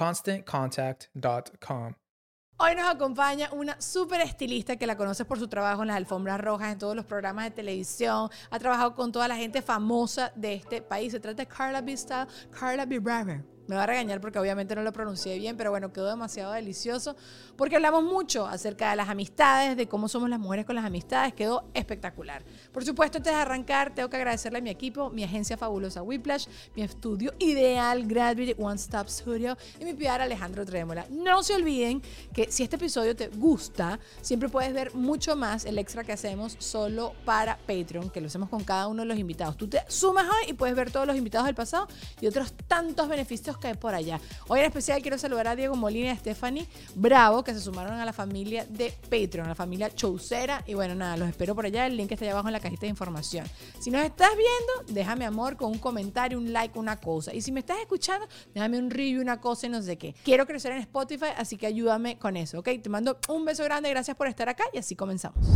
[0.00, 1.94] ConstantContact.com.
[2.56, 6.40] Hoy nos acompaña una súper estilista que la conoces por su trabajo en las alfombras
[6.40, 8.30] rojas, en todos los programas de televisión.
[8.50, 11.12] Ha trabajado con toda la gente famosa de este país.
[11.12, 11.94] Se trata de Carla B.
[11.96, 12.98] Style, Carla B.
[12.98, 13.44] Braver.
[13.70, 17.14] Me va a regañar porque obviamente no lo pronuncié bien, pero bueno, quedó demasiado delicioso.
[17.56, 21.34] Porque hablamos mucho acerca de las amistades, de cómo somos las mujeres con las amistades.
[21.34, 22.42] Quedó espectacular.
[22.72, 26.48] Por supuesto, antes de arrancar, tengo que agradecerle a mi equipo, mi agencia fabulosa Whiplash,
[26.74, 31.06] mi estudio ideal Gravity One Stop Studio y mi PR Alejandro Trémola.
[31.08, 32.02] No se olviden
[32.34, 36.56] que si este episodio te gusta, siempre puedes ver mucho más el extra que hacemos
[36.58, 39.56] solo para Patreon, que lo hacemos con cada uno de los invitados.
[39.56, 41.86] Tú te sumas hoy y puedes ver todos los invitados del pasado
[42.20, 44.20] y otros tantos beneficios hay por allá.
[44.48, 47.94] Hoy en especial quiero saludar a Diego Molina y a Stephanie Bravo, que se sumaron
[47.94, 50.62] a la familia de Patreon, a la familia Chaucera.
[50.66, 51.86] Y bueno, nada, los espero por allá.
[51.86, 53.46] El link está allá abajo en la cajita de información.
[53.78, 57.34] Si nos estás viendo, déjame amor con un comentario, un like, una cosa.
[57.34, 60.14] Y si me estás escuchando, déjame un review, una cosa y no sé qué.
[60.24, 62.68] Quiero crecer en Spotify, así que ayúdame con eso, ¿ok?
[62.82, 65.46] Te mando un beso grande, gracias por estar acá y así comenzamos.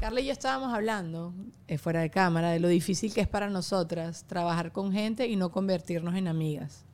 [0.00, 1.34] Carla y yo estábamos hablando
[1.68, 5.36] eh, fuera de cámara de lo difícil que es para nosotras trabajar con gente y
[5.36, 6.86] no convertirnos en amigas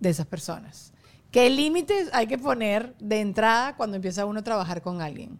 [0.00, 0.92] de esas personas.
[1.30, 5.38] ¿Qué límites hay que poner de entrada cuando empieza uno a trabajar con alguien?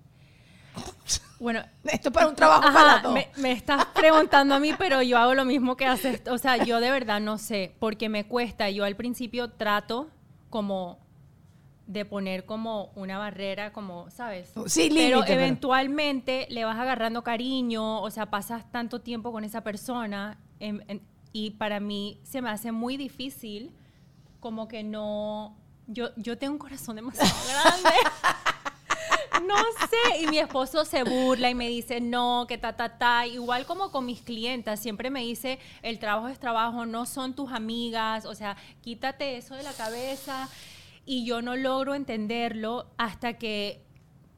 [1.38, 5.34] Bueno, esto para un trabajo para me, me, estás preguntando a mí, pero yo hago
[5.34, 6.22] lo mismo que haces.
[6.30, 8.70] O sea, yo de verdad no sé, porque me cuesta.
[8.70, 10.08] Yo al principio trato
[10.48, 10.98] como
[11.92, 14.52] de poner como una barrera, como, ¿sabes?
[14.66, 20.38] Sí, Pero eventualmente le vas agarrando cariño, o sea, pasas tanto tiempo con esa persona
[21.32, 23.72] y para mí se me hace muy difícil
[24.40, 25.56] como que no...
[25.86, 27.90] Yo, yo tengo un corazón demasiado grande.
[29.46, 30.22] no sé.
[30.22, 33.26] Y mi esposo se burla y me dice, no, que ta, ta, ta.
[33.26, 37.52] Igual como con mis clientas, siempre me dice, el trabajo es trabajo, no son tus
[37.52, 40.48] amigas, o sea, quítate eso de la cabeza
[41.04, 43.82] y yo no logro entenderlo hasta que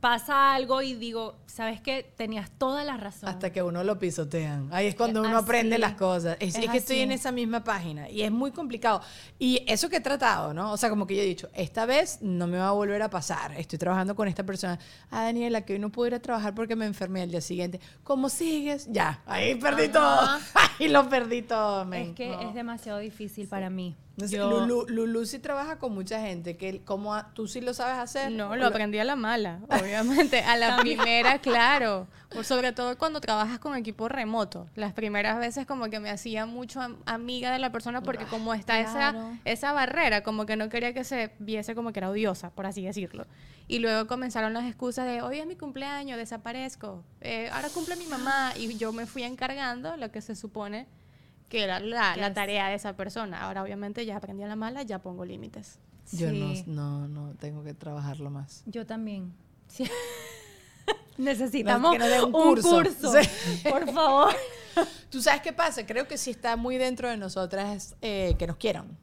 [0.05, 2.13] pasa algo y digo, ¿sabes qué?
[2.15, 3.27] Tenías toda la razón.
[3.27, 4.69] Hasta que uno lo pisotean.
[4.71, 6.37] Ahí es cuando uno aprende las cosas.
[6.41, 9.01] Es, que estoy en esa misma página y es muy complicado.
[9.39, 10.73] Y eso que he tratado, ¿no?
[10.73, 13.09] O sea, como que yo he dicho, esta vez no me va a volver a
[13.09, 13.55] pasar.
[13.57, 14.79] Estoy trabajando con esta persona.
[15.11, 17.81] Ah, Daniela, que hoy no puedo ir a trabajar porque me enfermé al día siguiente.
[18.03, 18.87] ¿Cómo sigues?
[18.93, 20.21] Ya, ahí perdí todo.
[20.79, 21.91] Ahí lo perdí todo.
[21.95, 23.97] Es que es demasiado difícil para mí.
[24.17, 27.99] Yo- Lulu, Lulu sí trabaja con mucha gente, que como a- tú sí lo sabes
[27.99, 28.31] hacer.
[28.31, 30.41] No, lo aprendí a la mala, obviamente.
[30.43, 32.07] A la primera, claro.
[32.43, 34.69] Sobre todo cuando trabajas con equipo remoto.
[34.77, 38.55] Las primeras veces como que me hacía mucho am- amiga de la persona porque como
[38.55, 39.19] está claro.
[39.19, 42.67] esa, esa barrera, como que no quería que se viese como que era odiosa, por
[42.67, 43.27] así decirlo.
[43.67, 47.03] Y luego comenzaron las excusas de, hoy es mi cumpleaños, desaparezco.
[47.21, 48.53] Eh, ahora cumple mi mamá.
[48.57, 50.87] Y yo me fui encargando lo que se supone
[51.55, 53.43] que era la, la tarea de esa persona.
[53.43, 55.79] Ahora obviamente ya aprendí a la mala, ya pongo límites.
[56.11, 56.65] Yo no, Sí.
[56.67, 58.65] no, no, tengo que trabajarlo más.
[58.67, 59.33] Yo también.
[59.69, 59.85] Sí.
[61.17, 62.83] Necesitamos un un curso.
[62.85, 63.69] Sí.
[63.71, 64.35] Por favor.
[65.11, 65.87] ¿Tú sabes qué pasa?
[65.87, 68.99] Creo que sí está muy dentro de nosotras eh, que nos quieran.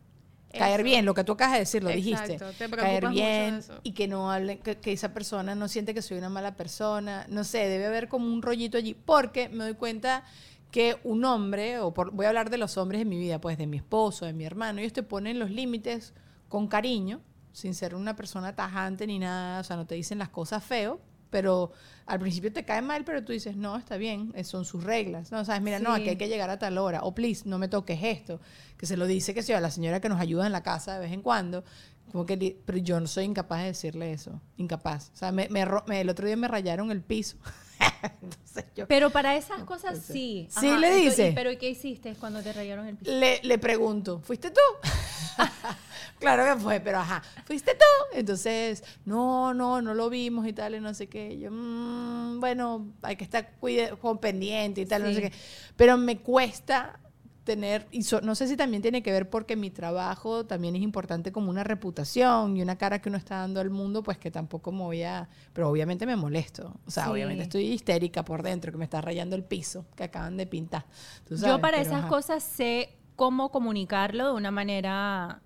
[0.51, 0.83] Caer Eso.
[0.83, 2.67] bien, lo que tú acabas de decir, lo Exacto, dijiste.
[2.67, 3.79] te Caer mucho de bien eso.
[3.83, 7.25] y que no hablen, que, que esa persona no siente que soy una mala persona.
[7.29, 8.93] No sé, debe haber como un rollito allí.
[8.93, 10.25] Porque me doy cuenta
[10.71, 13.57] que un hombre, o por- voy a hablar de los hombres en mi vida, pues
[13.57, 16.13] de mi esposo, de mi hermano, ellos te ponen los límites
[16.47, 17.21] con cariño,
[17.53, 21.01] sin ser una persona tajante ni nada, o sea, no te dicen las cosas feo,
[21.29, 21.71] pero
[22.05, 25.31] al principio te cae mal, pero tú dices, no, está bien, eh, son sus reglas.
[25.31, 27.67] No, sabes, mira, no, aquí hay que llegar a tal hora, o please, no me
[27.69, 28.39] toques esto,
[28.77, 30.99] que se lo dice que sea la señora que nos ayuda en la casa de
[31.01, 31.63] vez en cuando,
[32.11, 35.11] como que, pero yo no soy incapaz de decirle eso, incapaz.
[35.13, 37.37] O sea, me, me me- el otro día me rayaron el piso.
[38.21, 40.47] Entonces yo Pero para esas cosas sí.
[40.49, 41.29] Sí, le dice.
[41.29, 43.11] ¿y ¿Pero ¿y qué hiciste cuando te rayaron el piso?
[43.11, 44.59] le, le pregunto, ¿fuiste tú?
[46.19, 48.17] claro que fue, pero ajá, ¿fuiste tú?
[48.17, 51.37] Entonces, no, no, no lo vimos y tal, y no sé qué.
[51.39, 55.15] Yo, "Mm, bueno, hay que estar cuide- con pendiente y tal, no Sí.
[55.15, 55.31] sé qué.
[55.75, 56.99] Pero me cuesta
[57.43, 60.81] tener, y so- no sé si también tiene que ver porque mi trabajo también es
[60.83, 64.29] importante como una reputación y una cara que uno está dando al mundo, pues que
[64.29, 66.73] tampoco me voy a, pero obviamente me molesto.
[66.85, 67.11] O sea, Sí.
[67.11, 70.85] obviamente estoy histérica por dentro, que me está rayando el piso que acaban de pintar.
[71.27, 72.09] Tú sabes, Yo para pero esas ajá.
[72.09, 75.41] cosas sé cómo comunicarlo de una manera,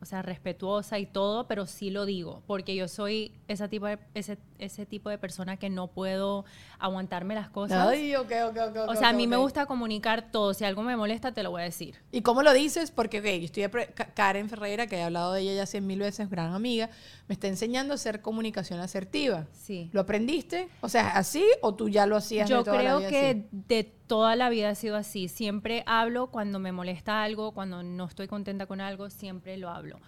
[0.00, 3.98] o sea, respetuosa y todo, pero sí lo digo, porque yo soy ese tipo de,
[4.14, 6.44] ese, ese tipo de persona que no puedo
[6.78, 7.88] aguantarme las cosas.
[7.88, 8.76] Ay, ok, ok, ok.
[8.88, 9.42] o sea, a mí me ok.
[9.42, 10.54] gusta comunicar todo.
[10.54, 11.96] Si algo me molesta, te lo voy a decir.
[12.12, 12.90] ¿Y cómo lo dices?
[12.90, 16.28] Porque, ok, yo estoy Karen Ferreira, que he hablado de ella ya cien mil veces,
[16.30, 16.90] gran amiga,
[17.28, 19.46] me está enseñando a hacer comunicación asertiva.
[19.52, 19.90] Sí.
[19.92, 20.68] ¿Lo aprendiste?
[20.80, 23.30] O sea, ¿así o tú ya lo hacías Yo de toda la creo vida que
[23.30, 23.48] así?
[23.50, 25.28] de toda la vida ha sido así.
[25.28, 29.98] Siempre hablo cuando me molesta algo, cuando no estoy contenta con algo, siempre lo hablo.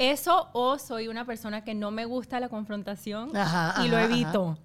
[0.00, 4.06] Eso o soy una persona que no me gusta la confrontación Ajá, y lo ajá,
[4.06, 4.58] evito.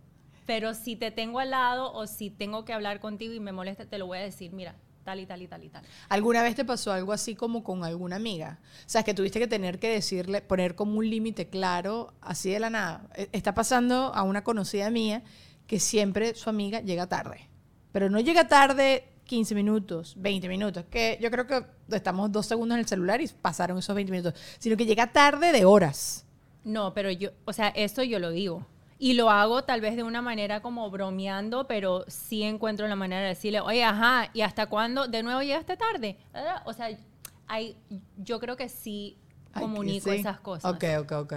[0.46, 3.86] Pero si te tengo al lado o si tengo que hablar contigo y me molesta,
[3.86, 5.84] te lo voy a decir, mira, tal y tal y tal y tal.
[6.08, 8.60] ¿Alguna vez te pasó algo así como con alguna amiga?
[8.80, 12.60] O sea, que tuviste que tener que decirle, poner como un límite claro, así de
[12.62, 13.08] la nada.
[13.16, 15.22] E- Está pasando a una conocida mía
[15.68, 17.50] que siempre su amiga llega tarde.
[17.92, 22.76] Pero no llega tarde 15 minutos, 20 minutos, que yo creo que estamos dos segundos
[22.76, 26.26] en el celular y pasaron esos 20 minutos, sino que llega tarde de horas.
[26.64, 28.66] No, pero yo, o sea, esto yo lo digo.
[28.98, 33.22] Y lo hago tal vez de una manera como bromeando, pero sí encuentro la manera
[33.24, 35.08] de decirle, oye, ajá, ¿y hasta cuándo?
[35.08, 36.18] ¿De nuevo llegaste tarde?
[36.34, 36.62] ¿Verdad?
[36.66, 36.90] O sea,
[37.48, 37.76] hay,
[38.18, 39.18] yo creo que sí
[39.54, 40.18] Ay, comunico sí.
[40.18, 40.74] esas cosas.
[40.74, 41.34] Ok, ok, ok.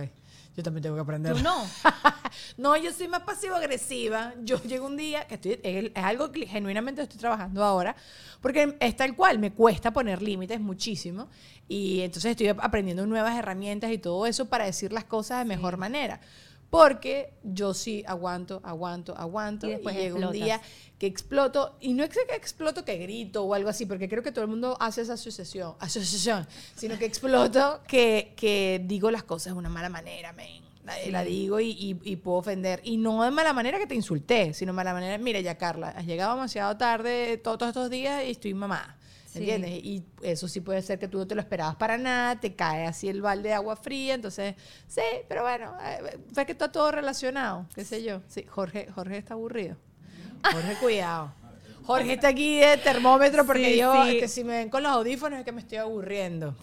[0.58, 1.36] Yo también tengo que aprender.
[1.36, 1.64] ¿Tú no?
[2.56, 4.34] no, yo soy más pasivo-agresiva.
[4.42, 7.94] Yo llego un día que estoy, es, es algo que genuinamente estoy trabajando ahora,
[8.40, 11.28] porque es tal cual, me cuesta poner límites muchísimo.
[11.68, 15.76] Y entonces estoy aprendiendo nuevas herramientas y todo eso para decir las cosas de mejor
[15.76, 16.20] manera.
[16.70, 19.66] Porque yo sí aguanto, aguanto, aguanto.
[19.80, 20.60] Y llega un día
[20.98, 21.76] que exploto.
[21.80, 24.50] Y no es que exploto que grito o algo así, porque creo que todo el
[24.50, 29.70] mundo hace esa asociación, asociación sino que exploto que, que digo las cosas de una
[29.70, 30.62] mala manera, men.
[30.84, 32.80] La, la digo y, y- y puedo ofender.
[32.82, 35.88] Y no de mala manera que te insulté, sino de mala manera, mira ya Carla,
[35.90, 38.97] has llegado demasiado tarde to- todos estos días y estoy mamá.
[39.38, 39.50] Sí.
[39.50, 39.70] ¿Entiendes?
[39.84, 42.86] Y eso sí puede ser que tú no te lo esperabas para nada, te cae
[42.86, 44.54] así el balde de agua fría, entonces,
[44.86, 48.20] sí, pero bueno, eh, fue que está todo relacionado, qué sé yo.
[48.28, 49.76] Sí, Jorge, Jorge está aburrido.
[50.52, 51.32] Jorge, cuidado.
[51.84, 54.10] Jorge está aquí de termómetro porque Sí, yo, sí.
[54.10, 56.54] es que si me ven con los audífonos es que me estoy aburriendo.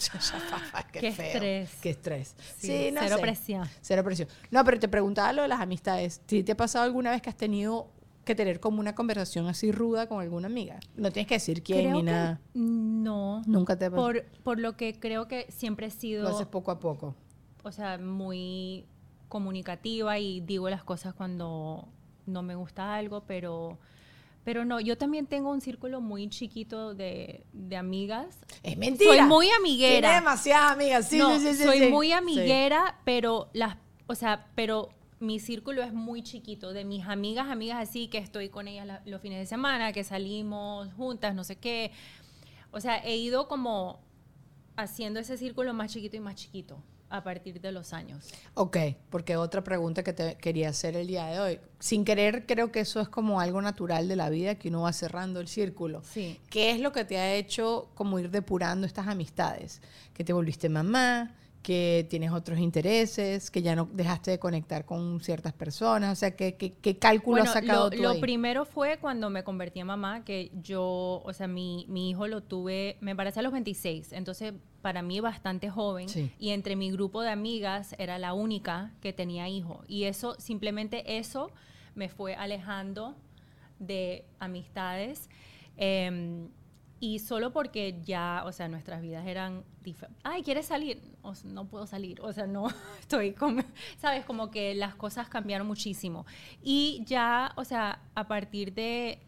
[0.92, 1.26] qué, Qué feo.
[1.26, 1.70] estrés.
[1.82, 2.34] Qué estrés.
[2.58, 3.22] Sí, no cero sé.
[3.22, 3.68] presión.
[3.80, 4.28] Cero presión.
[4.52, 6.20] No, pero te preguntaba lo de las amistades.
[6.28, 7.88] ¿Sí te ha pasado alguna vez que has tenido
[8.26, 10.78] que tener como una conversación así ruda con alguna amiga?
[10.96, 12.40] No tienes que decir quién Creo ni nada.
[12.52, 13.40] no.
[13.46, 13.90] Nunca te.
[13.90, 17.14] Por, por lo que creo que siempre he sido, Lo haces poco a poco.
[17.62, 18.84] o sea, muy
[19.28, 21.88] comunicativa y digo las cosas cuando
[22.26, 23.78] no me gusta algo, pero,
[24.44, 28.38] pero no, yo también tengo un círculo muy chiquito de, de amigas.
[28.62, 29.10] Es mentira.
[29.10, 30.14] Soy muy Tiene amiguera.
[30.14, 31.08] demasiadas amigas.
[31.08, 31.88] Sí, no, sí, sí, soy sí.
[31.88, 32.12] muy Sí.
[32.12, 37.78] amiguera, pero las, o sea, pero mi círculo es muy chiquito de mis amigas, amigas
[37.88, 41.56] así que estoy con ellas la- los fines de semana, que salimos juntas, no sé
[41.56, 41.90] qué.
[42.70, 44.00] O sea, he ido como
[44.76, 48.28] haciendo ese círculo más chiquito y más chiquito a partir de los años.
[48.54, 48.76] Ok,
[49.10, 51.60] porque otra pregunta que te quería hacer el día de hoy.
[51.78, 54.92] Sin querer, creo que eso es como algo natural de la vida, que uno va
[54.92, 56.02] cerrando el círculo.
[56.02, 56.38] Sí.
[56.50, 59.80] ¿Qué es lo que te ha hecho como ir depurando estas amistades?
[60.14, 61.32] Que te volviste mamá,
[61.66, 66.12] que tienes otros intereses, que ya no dejaste de conectar con ciertas personas.
[66.12, 68.20] O sea, ¿qué, qué, qué cálculo has sacado lo, tú lo ahí?
[68.20, 72.40] primero fue cuando me convertí en mamá, que yo, o sea, mi, mi hijo lo
[72.40, 76.08] tuve, me embaracé a los 26, entonces para mí bastante joven.
[76.08, 76.30] Sí.
[76.38, 79.82] Y entre mi grupo de amigas era la única que tenía hijo.
[79.88, 81.50] Y eso, simplemente eso,
[81.96, 83.16] me fue alejando
[83.80, 85.28] de amistades.
[85.76, 86.46] Em,
[86.98, 90.22] y solo porque ya, o sea, nuestras vidas eran diferentes.
[90.24, 91.02] Ay, ¿quieres salir?
[91.44, 92.20] No puedo salir.
[92.22, 92.68] O sea, no
[93.00, 93.64] estoy con...
[93.98, 94.24] ¿Sabes?
[94.24, 96.24] Como que las cosas cambiaron muchísimo.
[96.62, 99.20] Y ya, o sea, a partir de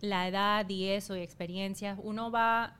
[0.00, 2.76] la edad y eso y experiencias, uno va,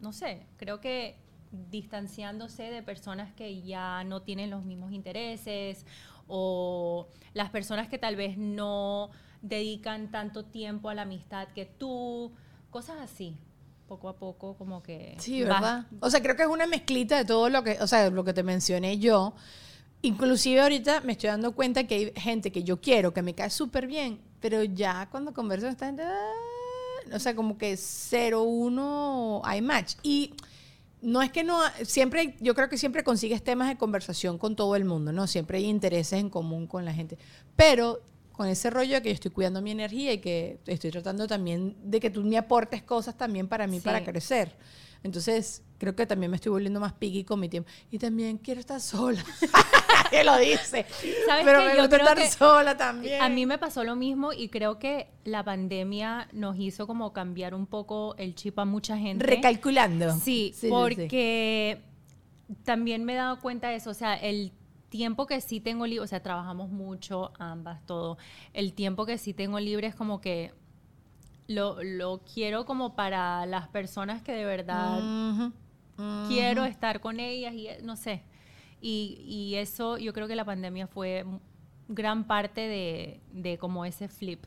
[0.00, 1.16] no sé, creo que
[1.50, 5.84] distanciándose de personas que ya no tienen los mismos intereses
[6.28, 9.10] o las personas que tal vez no
[9.42, 12.32] dedican tanto tiempo a la amistad que tú,
[12.70, 13.36] cosas así,
[13.86, 15.16] poco a poco como que...
[15.18, 15.86] Sí, ¿verdad?
[16.00, 18.32] O sea, creo que es una mezclita de todo lo que, o sea, lo que
[18.32, 19.34] te mencioné yo.
[20.02, 23.50] Inclusive ahorita me estoy dando cuenta que hay gente que yo quiero, que me cae
[23.50, 26.32] súper bien, pero ya cuando converso con esta gente, ah,
[27.12, 29.94] o sea, como que cero, uno, hay match.
[30.02, 30.34] Y
[31.02, 34.76] no es que no, siempre, yo creo que siempre consigues temas de conversación con todo
[34.76, 35.26] el mundo, ¿no?
[35.26, 37.18] Siempre hay intereses en común con la gente.
[37.56, 38.00] Pero
[38.40, 41.76] con ese rollo de que yo estoy cuidando mi energía y que estoy tratando también
[41.82, 43.84] de que tú me aportes cosas también para mí, Sí.
[43.84, 44.56] para crecer.
[45.02, 47.68] Entonces, creo que también me estoy volviendo más picky con mi tiempo.
[47.90, 49.22] Y también quiero estar sola.
[50.10, 50.86] que lo dice.
[51.26, 53.20] ¿Sabes Pero me gusta estar sola también.
[53.20, 57.52] A mí me pasó lo mismo y creo que la pandemia nos hizo como cambiar
[57.54, 59.26] un poco el chip a mucha gente.
[59.26, 60.14] Recalculando.
[60.14, 60.68] Sí, Sí, sí, sí.
[60.70, 61.82] porque
[62.64, 64.52] también me he dado cuenta de eso, o sea, el
[64.90, 68.18] tiempo que sí tengo libre, o sea, trabajamos mucho, ambas, todo,
[68.52, 70.52] el tiempo que sí tengo libre es como que
[71.46, 75.00] lo, lo quiero como para las personas que de verdad
[76.28, 78.22] quiero estar con ellas y no sé.
[78.80, 81.24] Y, y eso yo creo que la pandemia fue
[81.88, 84.44] gran parte de, de como ese flip.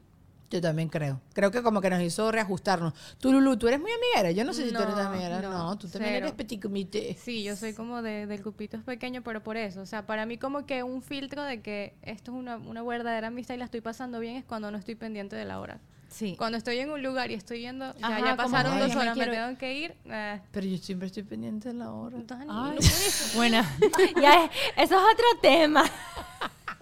[0.54, 1.20] Yo también creo.
[1.34, 2.94] Creo que como que nos hizo reajustarnos.
[3.20, 4.30] Tú, Lulu, tú eres muy amiguera.
[4.30, 5.42] Yo no sé si tú eres amiguera.
[5.42, 6.26] No, no, tú también cero.
[6.28, 7.18] eres petit comité.
[7.20, 9.82] Sí, yo soy como de, del grupito es pequeño, pero por eso.
[9.82, 13.30] O sea, para mí como que un filtro de que esto es una, una verdadera
[13.30, 15.80] amistad y la estoy pasando bien es cuando no estoy pendiente de la hora.
[16.10, 16.36] Sí.
[16.38, 18.96] Cuando estoy en un lugar y estoy yendo, ya, Ajá, ya como pasaron dos me
[19.02, 19.96] horas, me quiero- tengo que ir.
[20.06, 22.18] eh, Pero yo siempre estoy pendiente de la hora.
[22.30, 22.76] Ay, no
[23.36, 23.64] bueno,
[24.22, 25.84] ya es- eso es otro tema.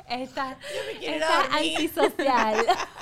[0.09, 0.57] Esta,
[1.53, 2.65] antisocial.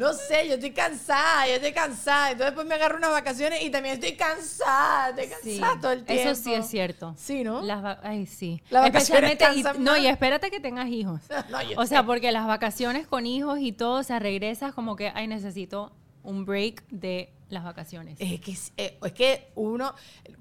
[0.00, 2.30] No sé, yo estoy cansada, yo estoy cansada.
[2.30, 6.04] Entonces después me agarro unas vacaciones y también estoy cansada, estoy Sí, cansada todo el
[6.04, 6.30] tiempo.
[6.30, 7.14] Eso sí es cierto.
[7.18, 7.60] Sí, ¿no?
[7.60, 8.62] Las va- ay, sí.
[8.70, 11.20] Las vacaciones Especialmente, y- no, y espérate que tengas hijos.
[11.50, 12.06] No, yo o sea, sé.
[12.06, 15.92] porque las vacaciones con hijos y todo, o sea, regresas como que, ay, necesito
[16.22, 18.16] un break de las vacaciones.
[18.20, 19.94] Es que, es- eh, es que uno,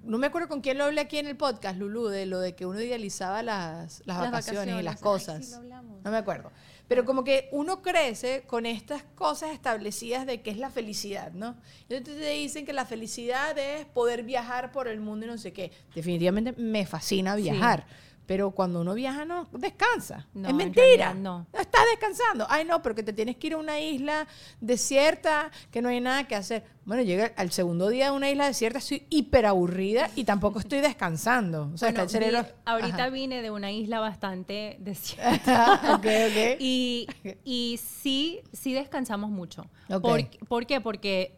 [0.03, 2.55] no me acuerdo con quién lo hablé aquí en el podcast, Lulu, de lo de
[2.55, 4.95] que uno idealizaba las, las, Las vacaciones, y las.
[4.97, 5.45] Ay, cosas.
[5.45, 5.55] sí.
[6.03, 6.51] No me acuerdo.
[6.89, 11.55] Pero como que uno crece con estas cosas establecidas de qué es la felicidad, ¿no?
[11.87, 15.53] Entonces te dicen que la felicidad es poder viajar por el mundo y no sé
[15.53, 15.71] qué.
[15.93, 17.85] Definitivamente me fascina viajar.
[18.29, 20.27] Pero cuando uno viaja no descansa.
[20.35, 20.83] No, es en mentira.
[20.85, 21.47] realidad no.
[21.51, 22.45] estás descansando.
[22.47, 24.27] Ay, no, pero que te tienes que ir a una isla
[24.61, 26.63] desierta, que no hay nada que hacer.
[26.85, 30.79] Bueno, llega al segundo día de una isla desierta, estoy hiper aburrida y tampoco estoy
[30.79, 31.71] descansando.
[31.73, 32.43] O sea, Bueno, está el cerebro.
[32.43, 33.09] vi- ahorita Ajá.
[33.09, 35.95] vine de una isla bastante desierta.
[35.95, 36.57] ok, ok.
[36.59, 37.07] y,
[37.43, 39.65] y sí, sí descansamos mucho.
[39.89, 40.01] Ok.
[40.03, 40.81] ¿Por, por qué?
[40.81, 41.35] Porque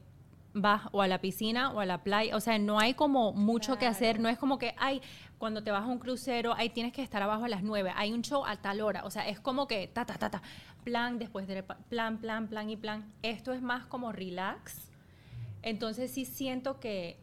[0.53, 3.77] vas o a la piscina o a la playa, o sea, no hay como mucho
[3.77, 5.01] que hacer, no es como que, ay,
[5.41, 8.13] cuando te vas a un crucero, ahí tienes que estar abajo a las 9, hay
[8.13, 10.43] un show a tal hora, o sea, es como que, ta, ta, ta, ta,
[10.83, 13.11] plan, después de plan, plan, plan y plan.
[13.23, 14.75] Esto es más como relax.
[15.63, 17.17] Entonces sí siento que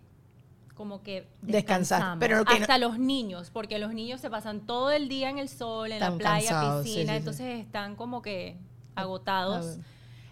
[0.74, 2.18] como que Descansar, descansamos.
[2.18, 5.38] pero que no- hasta los niños, porque los niños se pasan todo el día en
[5.38, 7.16] el sol, en la playa, cansados, piscina, sí, sí.
[7.18, 8.56] entonces están como que
[8.96, 9.78] agotados.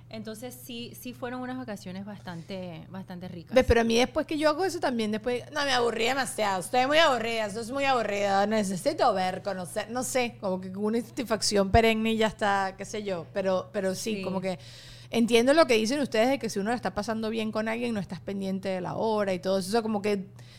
[0.08, 3.58] Entonces sí, sí fueron unas vacaciones bastante, bastante ricas.
[3.66, 6.86] Pero a mí después que yo hago eso también, después, no, me aburrí demasiado, estoy
[6.86, 11.70] muy aburrida, eso es muy aburrido, necesito ver, conocer, no sé, como que una satisfacción
[11.70, 14.22] perenne y ya está, qué sé yo, pero, pero sí, Sí.
[14.22, 14.58] como que
[15.10, 17.92] entiendo lo que dicen ustedes de que si uno la está pasando bien con alguien,
[17.92, 20.16] no estás pendiente de la hora y todo eso, eso como que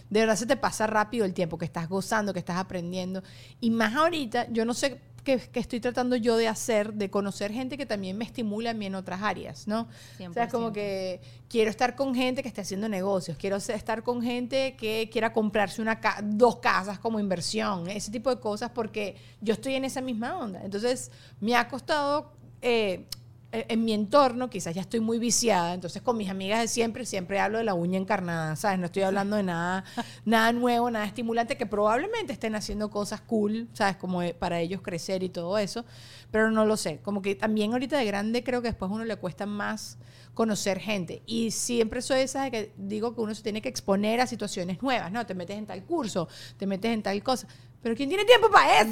[0.09, 3.23] de verdad se te pasa rápido el tiempo, que estás gozando, que estás aprendiendo,
[3.61, 7.51] y más ahorita, yo no sé que, que estoy tratando yo de hacer, de conocer
[7.51, 9.81] gente que también me estimula a mí en otras áreas, ¿no?
[9.81, 10.73] O sea, es como 100%.
[10.73, 15.33] que quiero estar con gente que esté haciendo negocios, quiero estar con gente que quiera
[15.33, 19.85] comprarse una ca- dos casas como inversión, ese tipo de cosas, porque yo estoy en
[19.85, 20.61] esa misma onda.
[20.63, 22.31] Entonces, me ha costado...
[22.61, 23.05] eh,
[23.51, 27.39] en mi entorno, quizás ya estoy muy viciada, entonces con mis amigas de siempre, siempre
[27.39, 28.79] hablo de la uña encarnada, ¿sabes?
[28.79, 29.83] No estoy hablando de nada,
[30.25, 33.95] nada nuevo, nada estimulante, que probablemente estén haciendo cosas cool, ¿sabes?
[33.97, 35.85] Como de- para ellos crecer y todo eso,
[36.31, 36.99] pero no lo sé.
[37.01, 39.97] Como que también ahorita de grande creo que después a uno le cuesta más
[40.33, 41.23] conocer gente.
[41.25, 44.81] Y siempre soy esa de que digo que uno se tiene que exponer a situaciones
[44.81, 45.25] nuevas, ¿no?
[45.25, 46.27] Te metes en tal curso,
[46.57, 47.47] te metes en tal cosa.
[47.81, 48.91] Pero ¿quién tiene tiempo para eso?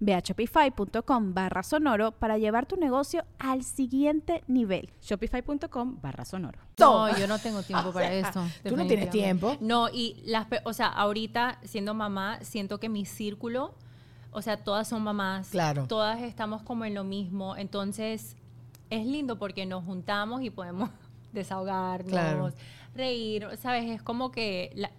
[0.00, 4.90] Ve a shopify.com barra sonoro para llevar tu negocio al siguiente nivel.
[5.02, 6.58] Shopify.com barra sonoro.
[6.78, 8.46] No, yo no tengo tiempo para eso.
[8.64, 9.56] Tú no tienes tiempo.
[9.60, 13.74] No, y las, o sea, ahorita siendo mamá, siento que mi círculo,
[14.32, 15.48] o sea, todas son mamás.
[15.50, 15.86] Claro.
[15.86, 17.56] Todas estamos como en lo mismo.
[17.56, 18.36] Entonces,
[18.90, 20.90] es lindo porque nos juntamos y podemos
[21.32, 22.52] desahogarnos, Claro.
[22.94, 23.90] reír, ¿sabes?
[23.90, 24.90] Es como que la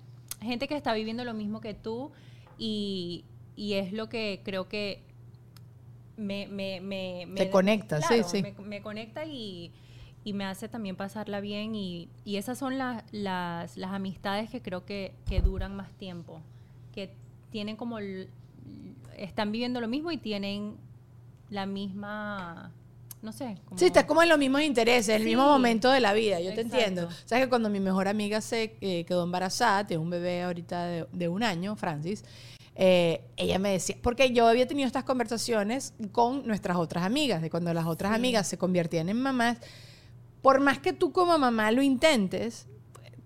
[0.41, 2.11] gente que está viviendo lo mismo que tú
[2.57, 3.25] y,
[3.57, 5.01] y es lo que creo que
[6.15, 6.47] me...
[6.47, 8.41] me, me, me- Te conecta, sí, claro, sí.
[8.41, 9.71] Me, me conecta y,
[10.23, 14.61] y me hace también pasarla bien y, y esas son la- las, las amistades que
[14.61, 16.39] creo que, que duran más tiempo,
[16.93, 17.11] que
[17.51, 17.97] tienen como...
[19.17, 20.75] están viviendo lo mismo y tienen
[21.49, 22.71] la misma...
[23.23, 23.57] No sé.
[23.65, 26.39] Como, Sí, estás como en los mismos intereses, en el mismo momento de la vida,
[26.39, 27.09] yo te entiendo.
[27.25, 31.07] Sabes que cuando mi mejor amiga se eh, quedó embarazada, tiene un bebé ahorita de,
[31.11, 32.23] de un año, Francis,
[32.79, 37.49] eh, ella me decía, porque yo había tenido estas conversaciones con nuestras otras amigas, de
[37.49, 39.57] cuando las otras amigas se convertían en mamás,
[40.43, 42.67] por más que tú como mamá lo intentes,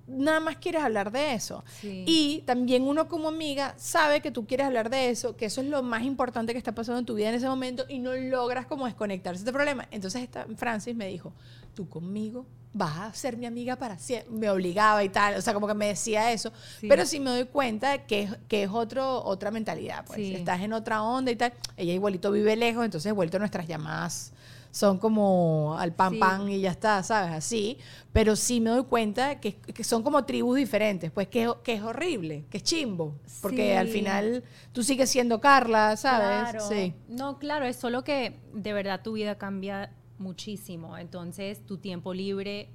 [0.07, 1.65] nada más quieres hablar de eso.
[1.81, 2.05] Sí.
[2.07, 5.67] Y también uno como amiga sabe que tú quieres hablar de eso, que eso es
[5.67, 8.65] lo más importante que está pasando en tu vida en ese momento y no logras
[8.67, 9.85] como desconectarse de este problema.
[9.91, 11.33] Entonces esta Francis me dijo,
[11.75, 14.31] tú conmigo vas a ser mi amiga para siempre.
[14.31, 16.51] Me obligaba y tal, o sea, como que me decía eso.
[16.79, 16.87] Sí.
[16.87, 20.35] Pero sí me doy cuenta que, es- que es otro, otra mentalidad, pues Sí.
[20.35, 21.53] estás en otra onda y tal.
[21.77, 24.31] Ella igualito vive lejos, entonces vuelto nuestras llamadas
[24.73, 26.19] son como al pan Sí.
[26.19, 27.33] pan y ya está, ¿sabes?
[27.33, 27.77] Así.
[28.13, 31.73] Pero sí me doy cuenta que, que son como tribus diferentes, pues que, es- que
[31.73, 33.15] es horrible, que es chimbo.
[33.41, 33.77] Porque Sí.
[33.77, 36.51] al final tú sigues siendo Carla, ¿sabes?
[36.51, 36.69] Claro.
[36.69, 36.93] Sí.
[37.09, 40.97] No, claro, es solo que de verdad tu vida cambia muchísimo.
[40.97, 42.69] Entonces, tu tiempo libre,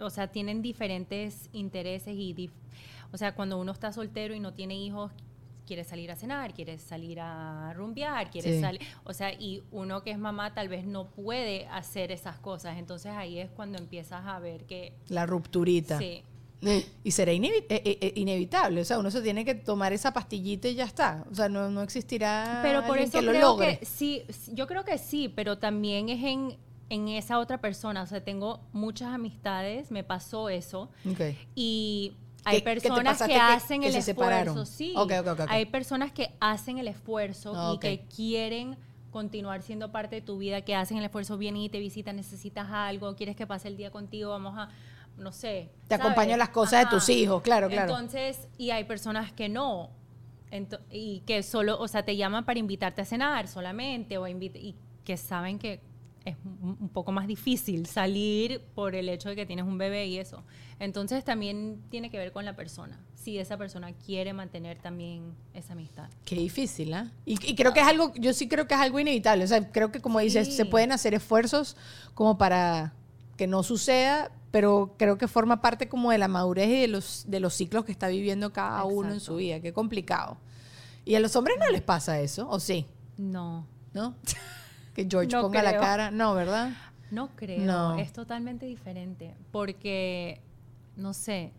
[0.00, 2.50] o, o sea, tienen diferentes intereses y, dif-
[3.12, 5.12] o sea, cuando uno está soltero y no tiene hijos,
[5.66, 8.60] quiere salir a cenar, quiere salir a rumbear, quiere Sí.
[8.60, 12.78] salir, o sea, y uno que es mamá tal vez no puede hacer esas cosas.
[12.78, 15.98] Entonces, ahí es cuando empiezas a ver que La rupturita.
[15.98, 16.22] sí.
[17.04, 18.80] Y será eh, eh, eh, inevitable.
[18.80, 21.24] O sea, uno se tiene que tomar esa pastillita y ya está.
[21.30, 23.78] O sea, no, no existirá Pero por eso que lo creo logre.
[23.78, 26.56] que sí, yo creo que sí, pero también es en,
[26.88, 28.02] en esa otra persona.
[28.02, 30.90] O sea, tengo muchas amistades, me pasó eso.
[31.10, 31.20] Ok.
[31.54, 32.12] Y
[32.44, 34.22] hay ¿Qué- qué te personas que, que- hacen que el se esfuerzo.
[34.22, 34.66] separaron?
[34.66, 34.92] Sí.
[34.96, 35.46] Ok, ok, ok, ok.
[35.50, 38.76] Hay personas que hacen el esfuerzo y que quieren
[39.10, 42.68] continuar siendo parte de tu vida, que hacen el esfuerzo, vienen y te visitan, necesitas
[42.70, 44.68] algo, quieres que pase el día contigo, vamos a,
[45.16, 45.70] no sé.
[45.88, 47.90] Te acompaño en las cosas de tus hijos, claro, claro.
[47.92, 49.90] Entonces, y hay personas que no.
[50.90, 55.16] Y que solo, o sea, te llaman para invitarte a cenar solamente o y que
[55.16, 55.80] saben que
[56.26, 60.18] es un poco más difícil salir por el hecho de que tienes un bebé y
[60.18, 60.42] eso.
[60.80, 63.00] Entonces también tiene que ver con la persona.
[63.14, 66.10] Si esa persona quiere mantener también esa amistad.
[66.24, 67.10] Qué difícil, ¿ah?
[67.24, 69.44] Y, y creo que es algo, yo sí creo que es algo inevitable.
[69.44, 70.52] O sea, creo que como dices, Sí.
[70.52, 71.76] se pueden hacer esfuerzos
[72.14, 72.92] como para
[73.36, 77.24] que no suceda, pero creo que forma parte como de la madurez y de los,
[77.28, 79.60] de los ciclos que está viviendo cada uno en su vida.
[79.60, 80.38] Qué complicado.
[81.04, 82.84] Y a los hombres no les pasa eso, ¿o sí?
[83.16, 84.14] No, ¿No?
[84.96, 86.10] que George No ponga la cara.
[86.10, 86.70] No, ¿verdad?
[87.10, 87.60] no creo.
[87.64, 87.96] No.
[87.98, 89.34] Es totalmente diferente.
[89.52, 90.40] Porque,
[90.96, 91.52] no sé.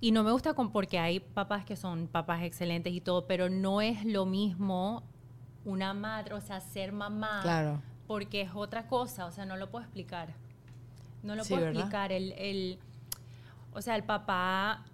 [0.00, 3.48] Y no me gusta con, porque hay papás que son papás excelentes y todo, pero
[3.48, 5.02] no es lo mismo
[5.64, 7.80] una madre, o sea, ser mamá, Claro.
[8.06, 10.34] porque es otra cosa, o sea, no lo puedo explicar.
[11.22, 11.80] No lo Sí, puedo ¿verdad?
[11.80, 12.12] explicar.
[12.12, 12.78] El, el-
[13.72, 14.84] o sea, el papá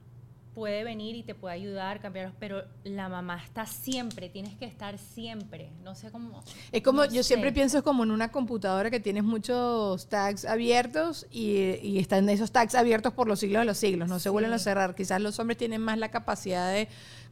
[0.54, 4.98] puede venir y te puede ayudar, cambiarlos, pero la mamá está siempre, tienes que estar
[4.98, 5.70] siempre.
[5.82, 6.42] No sé cómo.
[6.72, 10.44] Es como, no yo siempre pienso es como en una computadora que tienes muchos tags
[10.44, 14.28] abiertos y, y están esos tags abiertos por los siglos de los siglos, no se
[14.28, 14.94] vuelven a cerrar.
[14.94, 16.88] Quizás los hombres tienen más la capacidad de,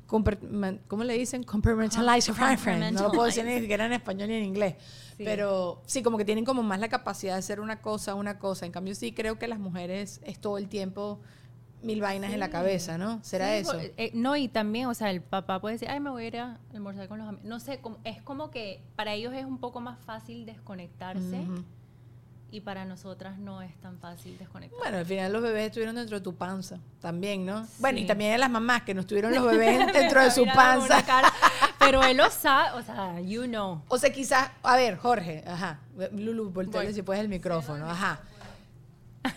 [0.07, 1.43] ¿cómo le dicen?
[1.43, 2.33] Compartmentalize.
[2.93, 4.77] No lo puedo decir ni siquiera en español ni en inglés.
[5.17, 5.25] Sí.
[5.25, 8.67] Pero sí, como que tienen como más la capacidad de hacer una cosa, una cosa.
[8.67, 11.21] En cambio, sí creo que las mujeres es todo el tiempo
[11.83, 12.53] mil vainas en la Sí.
[12.53, 13.21] cabeza, ¿no?
[13.23, 13.73] ¿Será Sí, eso?
[13.73, 16.27] por- eh, no, y también, o sea, el papá puede decir, ay, me voy a
[16.27, 17.45] ir a almorzar con los amigos.
[17.47, 21.65] No sé, es como que para ellos es un poco más fácil desconectarse Ujú.
[22.51, 24.83] y para nosotras no es tan fácil desconectarse.
[24.83, 27.67] Bueno, al final los bebés estuvieron dentro de tu panza también, ¿no?
[27.79, 28.07] Bueno, y Sí.
[28.09, 31.05] también las mamás que no estuvieron los bebés dentro de su panza.
[31.79, 33.83] pero él lo sabe, o sea, you know.
[33.89, 35.79] O sea, quizás, a ver, Jorge, ajá,
[36.13, 38.21] Lulu, volteale si puedes el micrófono, ajá.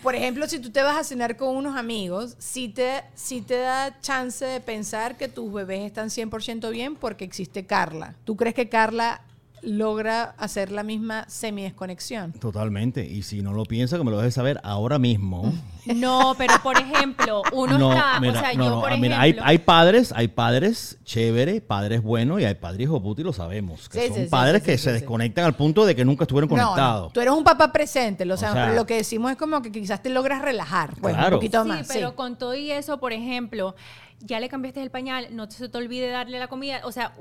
[0.02, 3.58] Por ejemplo, si tú te vas a cenar con unos amigos, sí te, sí te
[3.58, 8.14] da chance de pensar que tus bebés están 100% bien porque existe Carla.
[8.24, 9.20] ¿Tú crees que Carla
[9.62, 12.32] logra hacer la misma semidesconexión?
[12.32, 13.04] Totalmente.
[13.06, 15.52] Y si no lo piensa, que me lo dejes saber ahora mismo.
[15.86, 18.94] No, pero por ejemplo, uno no, está, mira, o sea, no, yo no, por ah,
[18.94, 23.88] ejemplo, hay, hay padres, hay padres chévere, padres buenos y hay padres y lo sabemos.
[23.88, 24.94] Que Sí, son sí, padres sí, que sí, se sí.
[25.00, 27.12] desconectan al punto de que nunca estuvieron No, no, conectados.
[27.12, 29.72] tú eres un papá presente, lo, sabemos, sea- pero lo que decimos es como que
[29.72, 31.36] quizás te logras relajar, pues, Claro.
[31.36, 31.88] un poquito Sí, más.
[31.92, 32.14] pero sí.
[32.16, 33.74] con todo y eso, por ejemplo,
[34.20, 36.80] ya le cambiaste el pañal, no se te olvide darle la comida.
[36.84, 37.12] O sea,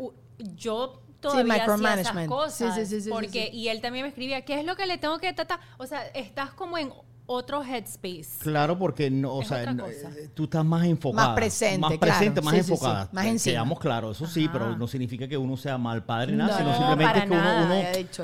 [0.55, 2.29] yo todavía hacía esas micromanagement.
[2.29, 2.75] cosas.
[2.75, 3.57] Sí, sí, sí, sí, porque, sí, sí.
[3.57, 5.59] Y él también me escribía, ¿qué es lo que le tengo que tratar?
[5.77, 6.91] O sea, estás como en
[7.27, 8.39] otro headspace.
[8.39, 11.27] Claro, porque no, o Es sea, eh, tú estás más enfocada.
[11.29, 11.99] Más presente, Más claro.
[12.01, 12.71] presente, más Sí, sí, sí.
[12.73, 13.09] enfocada.
[13.13, 13.53] Más encima.
[13.53, 14.51] Quedamos claros, eso sí, Ajá.
[14.53, 17.23] pero no significa que uno sea mal padre ni nada, No, sino simplemente para es
[17.25, 17.65] que uno, nada,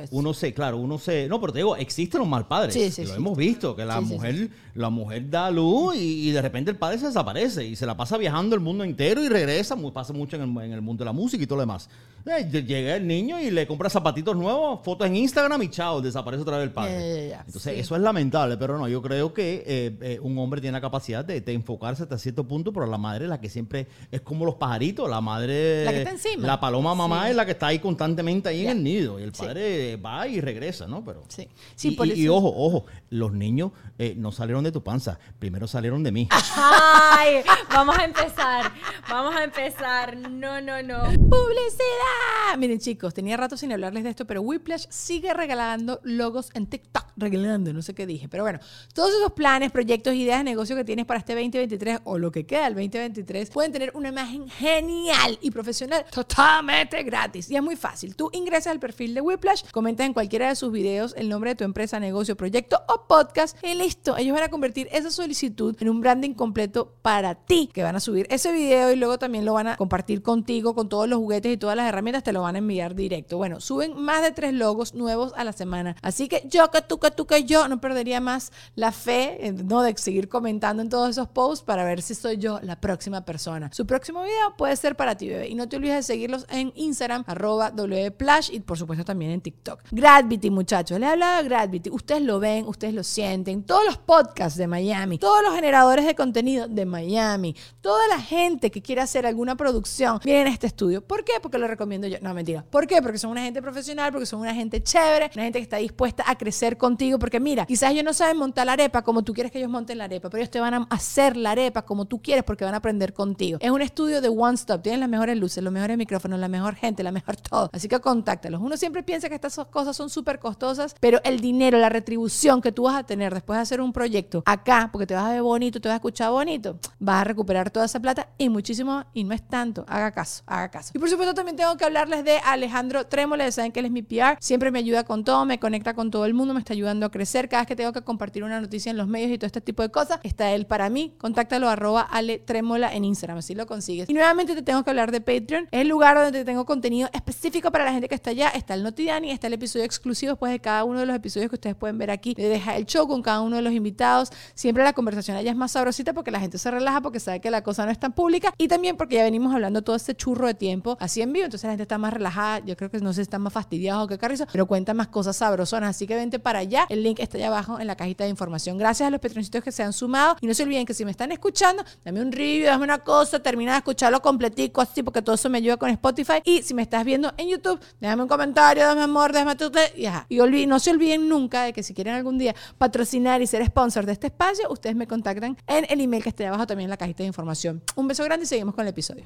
[0.01, 2.73] uno, uno se, claro, uno se, no, pero te digo, existen los mal padres.
[2.73, 3.15] Sí, sí, lo sí.
[3.15, 6.71] hemos visto, que la Sí, sí, mujer, la mujer da luz y, y de repente
[6.71, 10.11] el padre se desaparece y se la pasa viajando el mundo entero y regresa, pasa
[10.11, 11.89] mucho en el, en el mundo de la música y todo lo demás.
[12.27, 16.41] Ll- llega el niño y le compra zapatitos nuevos, fotos en Instagram y chao, desaparece
[16.43, 17.31] otra vez el padre.
[17.33, 17.79] Entonces, Sí.
[17.79, 21.23] eso es lamentable, pero no, yo creo que eh, eh, un hombre tiene la capacidad
[21.23, 24.45] de, de enfocarse hasta cierto punto, pero la madre es la que siempre es como
[24.45, 25.85] los pajaritos, la madre...
[25.85, 26.45] La que está encima.
[26.47, 29.33] La paloma mamá es la que está ahí constantemente ahí en el nido y el
[29.33, 29.41] Sí.
[29.43, 31.03] padre va y regresa, ¿no?
[31.05, 31.23] Pero...
[31.29, 31.47] Sí.
[31.75, 35.67] Sí, y, por y- ojo, ojo, los niños eh, no salieron de tu panza, primero
[35.67, 36.27] salieron de mí.
[36.55, 37.37] Ay,
[37.69, 38.71] vamos a empezar.
[39.09, 40.15] Vamos a empezar.
[40.17, 41.03] No, no, no.
[41.03, 42.16] ¡Publicidad!
[42.57, 47.05] Miren, chicos, tenía rato sin hablarles de esto, pero Whiplash sigue regalando logos en TikTok.
[47.15, 48.29] Regalando, no sé qué dije.
[48.29, 48.59] Pero bueno,
[48.93, 52.45] todos esos planes, proyectos, ideas de negocio que tienes para este 2023 o lo que
[52.45, 57.49] queda del 2023 pueden tener una imagen genial y profesional totalmente gratis.
[57.51, 58.15] Y es muy fácil.
[58.15, 61.55] Tú ingresas al perfil de Whiplash, comentas en cualquiera de sus videos el nombre de
[61.55, 64.15] tu empresa, negocio, proyecto o podcast y listo.
[64.17, 67.99] Ellos van a convertir esa solicitud en un branding completo para ti, que van a
[67.99, 71.53] subir ese video y luego también lo van a compartir contigo con todos los juguetes
[71.53, 73.37] y todas las herramientas, te lo van a enviar directo.
[73.37, 75.95] Bueno, suben más de tres logos nuevos a la semana.
[76.01, 79.51] Así que yo, que tú, que tú, que yo, no perdería más la fe, eh,
[79.51, 79.81] ¿no?
[79.81, 83.69] De seguir comentando en todos esos posts para ver si soy yo la próxima persona.
[83.73, 85.47] Su próximo video puede ser para ti, bebé.
[85.49, 89.41] Y no te olvides de seguirlos en Instagram, arroba wplash y por supuesto también en
[89.41, 89.83] TikTok.
[89.91, 90.99] Gravity, muchachos.
[90.99, 91.89] Les he hablado de Gravity.
[91.89, 93.63] Ustedes lo ven, ustedes lo sienten.
[93.63, 98.71] Todos los podcasts de Miami, todos los generadores de contenido de Miami, toda la gente
[98.71, 101.01] que quiere hacer alguna producción, vienen a este estudio.
[101.01, 101.33] ¿Por qué?
[101.41, 102.17] Porque lo recomiendo yo.
[102.21, 102.63] No, mentira.
[102.69, 103.01] ¿Por qué?
[103.01, 106.23] Porque son una gente profesional, porque son una gente chévere, una gente que está dispuesta
[106.27, 107.19] a crecer contigo.
[107.19, 109.97] Porque mira, quizás ellos no saben montar la arepa como tú quieres que ellos monten
[109.97, 112.73] la arepa, pero ellos te van a hacer la arepa como tú quieres porque van
[112.73, 113.57] a aprender contigo.
[113.61, 114.81] Es un estudio de One Stop.
[114.81, 117.69] Tienen las mejores luces, los mejores micrófonos, la mejor gente, la mejor todo.
[117.73, 118.61] Así que contáctalos.
[118.61, 122.71] Uno siempre piensa que estas cosas son súper costosas, pero el dinero, la retribución que
[122.71, 125.41] tú vas a tener después de hacer un proyecto acá, porque te vas a ver
[125.41, 129.23] bonito, te vas a escuchar bonito, vas a recuperar toda esa plata y muchísimo, y
[129.23, 129.85] no es tanto.
[129.87, 130.91] Haga caso, haga caso.
[130.93, 134.01] Y por supuesto también tengo que hablarles de Alejandro Trémola, saben que él es mi
[134.01, 137.05] PR, siempre me ayuda con todo, me conecta con todo el mundo, me está ayudando
[137.05, 137.49] a crecer.
[137.49, 139.83] Cada vez que tengo que compartir una noticia en los medios y todo este tipo
[139.83, 141.13] de cosas, está él para mí.
[141.17, 144.09] Contáctalo arroba Ale Trémola en Instagram, así lo consigues.
[144.09, 147.71] Y nuevamente te tengo que hablar de Patreon, es el lugar donde tengo contenido específico
[147.71, 148.49] para la gente que está allá.
[148.49, 151.55] Está el Notidiani, está el episodio exclusivo después de cada uno de los episodios que
[151.55, 152.33] ustedes pueden ver aquí.
[152.37, 154.31] Le deja el show con cada uno de los invitados.
[154.55, 157.51] Siempre la conversación allá es más sabrosita porque la gente se relaja porque sabe que
[157.51, 160.47] la cosa no es tan pública y también porque ya venimos hablando todo este churro
[160.47, 163.11] de tiempo así en vivo, entonces la gente está más relajada, yo creo que no
[163.11, 166.15] sé si está más fastidiado o qué carrizo, pero cuenta más cosas sabrosonas, así que
[166.15, 168.77] vente para allá, el link está allá abajo en la cajita de información.
[168.77, 171.11] Gracias a los petroncitos que se han sumado y no se olviden que si me
[171.11, 175.35] están escuchando, dame un review, dame una cosa, termina de escucharlo completico así porque todo
[175.35, 178.83] eso me ayuda con Spotify y si me estás viendo en YouTube, déjame un comentario,
[178.83, 180.25] dame amor, déjame tu y, ajá.
[180.29, 184.05] y no se olviden nunca de que si quieren algún día patrocinar y ser sponsor
[184.05, 186.91] de este espacio, ustedes me contactan en el email que está ahí abajo también en
[186.91, 187.83] la cajita de información.
[187.95, 189.25] Un beso grande y seguimos con el episodio.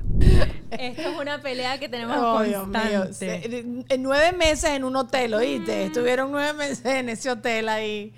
[0.72, 3.06] Esto es una pelea que tenemos Oh, Dios mío.
[3.22, 5.86] en- en nueve meses en un hotel, ¿oíste?
[5.86, 8.13] Estuvieron nueve meses en ese hotel ahí.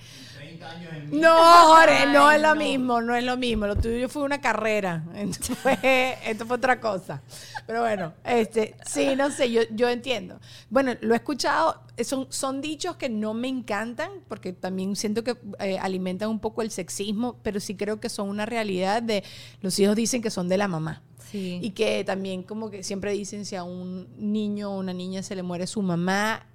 [1.12, 1.36] No,
[1.76, 2.56] Jorge, no Ay, es lo no.
[2.56, 3.68] mismo, no es lo mismo.
[3.68, 5.04] Lo tuyo fue una carrera.
[5.16, 7.22] Esto fue, esto fue otra cosa.
[7.68, 10.40] Pero bueno, este, sí, no sé, yo, yo entiendo.
[10.70, 15.36] Bueno, lo he escuchado, son, son dichos que no me encantan, porque también siento que
[15.60, 19.24] eh, alimentan un poco el sexismo, pero sí creo que son una realidad de
[19.62, 21.02] los hijos dicen que son de la mamá.
[21.34, 21.60] Sí.
[21.64, 25.36] Y que también como que siempre dicen si a un niño o una niña se
[25.36, 26.46] le muere su mamá,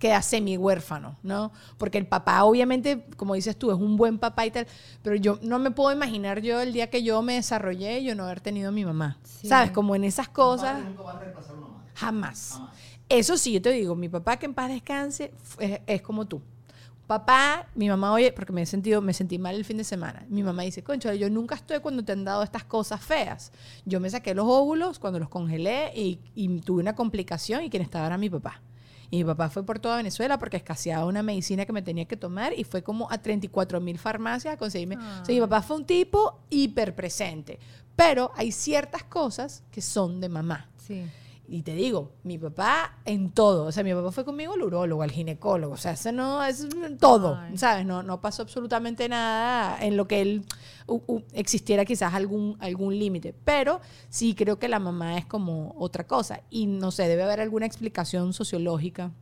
[0.00, 1.52] queda semi huérfano, ¿no?
[1.78, 4.66] Porque el papá obviamente, como dices tú, es un buen papá y tal,
[5.02, 8.24] pero yo no me puedo imaginar yo el día que yo me desarrollé, yo no
[8.24, 9.16] haber tenido a mi mamá.
[9.22, 9.46] Sí.
[9.46, 9.70] ¿Sabes?
[9.70, 11.90] Como en esas cosas, nunca va a reemplazar a una madre.
[11.94, 12.50] jamás.
[12.54, 12.72] Jamás.
[13.08, 16.42] Eso sí, yo te digo, mi papá que en paz descanse es, es como tú.
[17.06, 20.26] Papá, mi mamá, oye, porque me he sentido, me sentí mal el fin de semana.
[20.28, 23.52] Mi mamá dice, concho, yo nunca estoy cuando te han dado estas cosas feas.
[23.84, 27.82] Yo me saqué los óvulos cuando los congelé y, y tuve una complicación y quien
[27.82, 28.60] estaba era mi papá.
[29.10, 32.16] Y mi papá fue por toda Venezuela porque escaseaba una medicina que me tenía que
[32.16, 34.96] tomar y fue como a 34 mil farmacias a conseguirme.
[34.96, 37.60] O sea, mi papá fue un tipo hiperpresente.
[37.94, 40.68] Pero hay ciertas cosas que son de mamá.
[40.76, 41.04] Sí.
[41.48, 43.64] Y te digo, mi papá en todo.
[43.66, 45.74] O sea, mi papá fue conmigo al urólogo, al ginecólogo.
[45.74, 46.66] O sea, eso no es
[46.98, 47.36] todo.
[47.36, 47.56] Ay.
[47.56, 47.86] ¿Sabes?
[47.86, 50.44] No, no pasó absolutamente nada en lo que él
[50.86, 53.34] u- u- existiera quizás algún, algún límite.
[53.44, 56.40] Pero sí creo que la mamá es como otra cosa.
[56.50, 59.12] Y no sé, debe haber alguna explicación sociológica.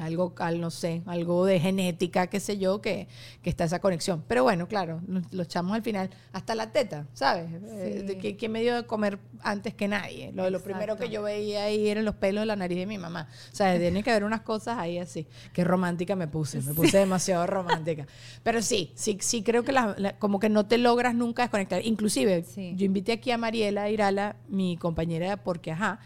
[0.00, 3.08] Algo, al, no sé, algo de genética, qué sé yo, que,
[3.42, 4.24] que está esa conexión.
[4.26, 7.50] Pero bueno, claro, los, chamos al final, hasta la teta, ¿sabes?
[7.52, 10.32] Eh, de que- ¿Quién me dio de comer antes que nadie?
[10.32, 12.96] Lo, lo primero que yo veía ahí eran los pelos de la nariz de mi
[12.96, 13.28] mamá.
[13.52, 15.26] O sea, tiene que haber unas cosas ahí así.
[15.52, 18.06] Qué romántica me puse, me puse demasiado romántica.
[18.42, 21.84] Pero sí, sí, sí creo que la- la- como que no te logras nunca desconectar.
[21.84, 22.72] Inclusive, Sí.
[22.76, 26.00] yo invité aquí a Mariela Irala, mi compañera de Porque Ajá,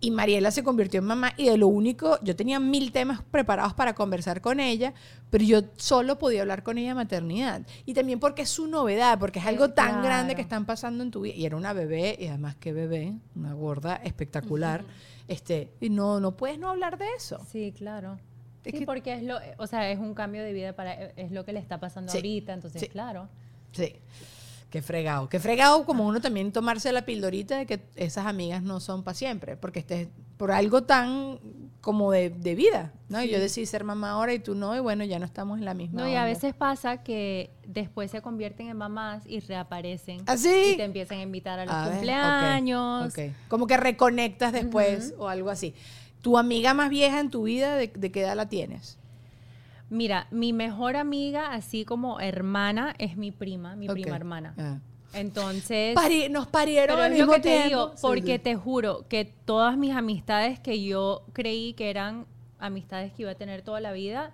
[0.00, 3.74] y Mariela se convirtió en mamá y de lo único, yo tenía mil temas preparados
[3.74, 4.94] para conversar con ella,
[5.30, 7.62] pero yo solo podía hablar con ella de maternidad.
[7.84, 10.02] Y también porque es su novedad, porque es algo tan claro.
[10.04, 11.34] grande que están pasando en tu vida.
[11.34, 14.84] Y era una bebé, y además que bebé, una gorda espectacular.
[15.26, 17.44] este, y no, no puedes no hablar de eso.
[17.50, 18.18] Sí, claro.
[18.64, 21.32] Es sí, que- porque es lo, o sea, es un cambio de vida para, es
[21.32, 22.88] lo que le está pasando Sí, ahorita, entonces, sí.
[22.88, 23.28] claro.
[23.72, 23.94] Sí.
[24.70, 25.28] Qué fregado.
[25.28, 29.14] Qué fregado como uno también tomarse la pildorita de que esas amigas no son para
[29.14, 31.38] siempre, porque estés por algo tan
[31.80, 33.22] como de, de vida, ¿no?
[33.22, 35.64] Y yo decidí ser mamá ahora y tú no, y bueno, ya no estamos en
[35.64, 36.02] la misma.
[36.02, 40.22] No, y a veces pasa que después se convierten en mamás y reaparecen.
[40.26, 40.72] ¿Ah, sí?
[40.74, 43.14] Y te empiezan a invitar a los A cumpleaños.
[43.48, 45.74] Como que reconectas después o algo así.
[46.20, 48.98] ¿Tu amiga más vieja en tu vida, de, de qué edad la tienes?
[49.90, 54.54] Mira, mi mejor amiga, así como hermana, es mi prima, mi prima hermana.
[54.58, 54.78] Ah.
[55.14, 58.38] Entonces, Pari- nos parieron pero al es lo te digo, porque sí.
[58.40, 62.26] te juro que todas mis amistades que yo creí que eran
[62.58, 64.32] amistades que iba a tener toda la vida,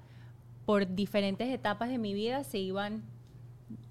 [0.67, 3.05] por diferentes etapas de mi vida se iban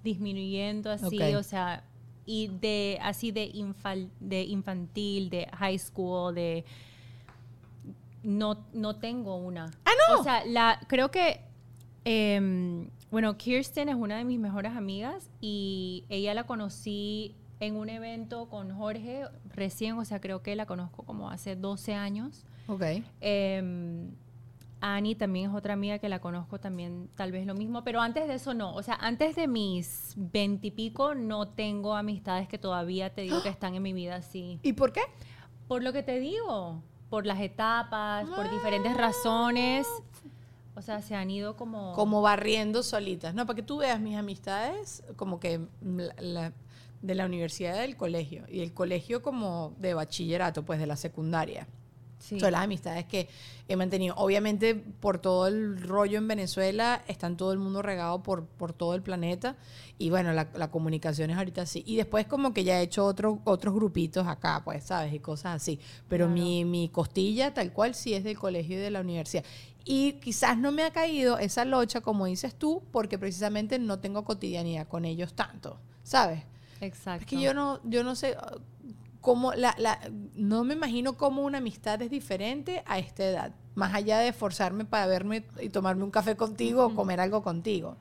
[0.02, 1.84] disminuyendo así, o sea,
[2.26, 6.64] y de así de, infal- de infantil, de high school, de
[8.22, 9.70] no, no tengo una.
[9.84, 10.20] Ah, no.
[10.20, 11.40] O sea, la, creo que,
[12.04, 17.88] em, bueno, Kirsten es una de mis mejores amigas y ella la conocí en un
[17.88, 22.44] evento con Jorge recién, o sea, creo que la conozco como hace 12 años.
[22.66, 22.82] Ok.
[23.20, 24.10] Em,
[24.80, 28.28] Annie también es otra amiga que la conozco también, tal vez lo mismo, pero antes
[28.28, 28.74] de eso no.
[28.74, 33.74] O sea, antes de mis veintipico no tengo amistades que todavía te digo que están
[33.74, 34.58] en mi vida así.
[34.62, 35.00] ¿Y por qué?
[35.68, 39.86] Por lo que te digo, por las etapas, por diferentes razones.
[40.76, 41.92] O sea, se han ido como...
[41.92, 43.34] Como barriendo solitas.
[43.34, 46.52] No, para que tú veas mis amistades como que mm, la- la-
[47.02, 51.68] de la universidad del colegio y el colegio como de bachillerato, pues de la secundaria.
[52.18, 52.40] Sí.
[52.40, 53.28] Son las amistades que
[53.68, 54.14] he mantenido.
[54.16, 58.94] Obviamente, por todo el rollo en Venezuela, están todo el mundo regado por, por todo
[58.94, 59.56] el planeta.
[59.98, 61.82] Y bueno, la, la comunicación es ahorita así.
[61.86, 65.12] Y después como que ya he hecho otro, otros grupitos acá, pues, ¿sabes?
[65.12, 65.78] Y cosas así.
[66.08, 66.40] Pero Claro.
[66.40, 69.44] mi, mi costilla, tal cual, sí es del colegio y de la universidad.
[69.84, 74.24] Y quizás no me ha caído esa locha, como dices tú, porque precisamente no tengo
[74.24, 76.42] cotidianidad con ellos tanto, ¿sabes?
[76.80, 77.24] Exacto.
[77.24, 78.60] Es que yo no, yo no sé uh,
[79.20, 80.00] cómo, la, la,
[80.34, 83.54] no me imagino cómo una amistad es diferente a esta edad.
[83.74, 87.96] Más allá de esforzarme para verme y tomarme un café contigo o comer algo contigo.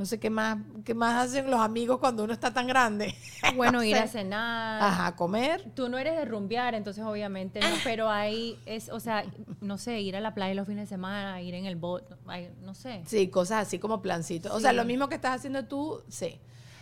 [0.00, 3.14] No sé qué más, qué más hacen los amigos cuando uno está tan grande.
[3.54, 4.02] Bueno, No ir sé.
[4.02, 4.82] a cenar.
[4.82, 5.72] Ajá, comer.
[5.74, 9.24] Tú no eres de rumbear, entonces obviamente no, pero ahí es, o sea,
[9.60, 12.50] no sé, ir a la playa los fines de semana, ir en el bote, ay,
[12.62, 13.02] no sé.
[13.06, 14.54] Sí, cosas así como plancito.
[14.54, 16.40] O sea, lo mismo que estás haciendo tú, sí.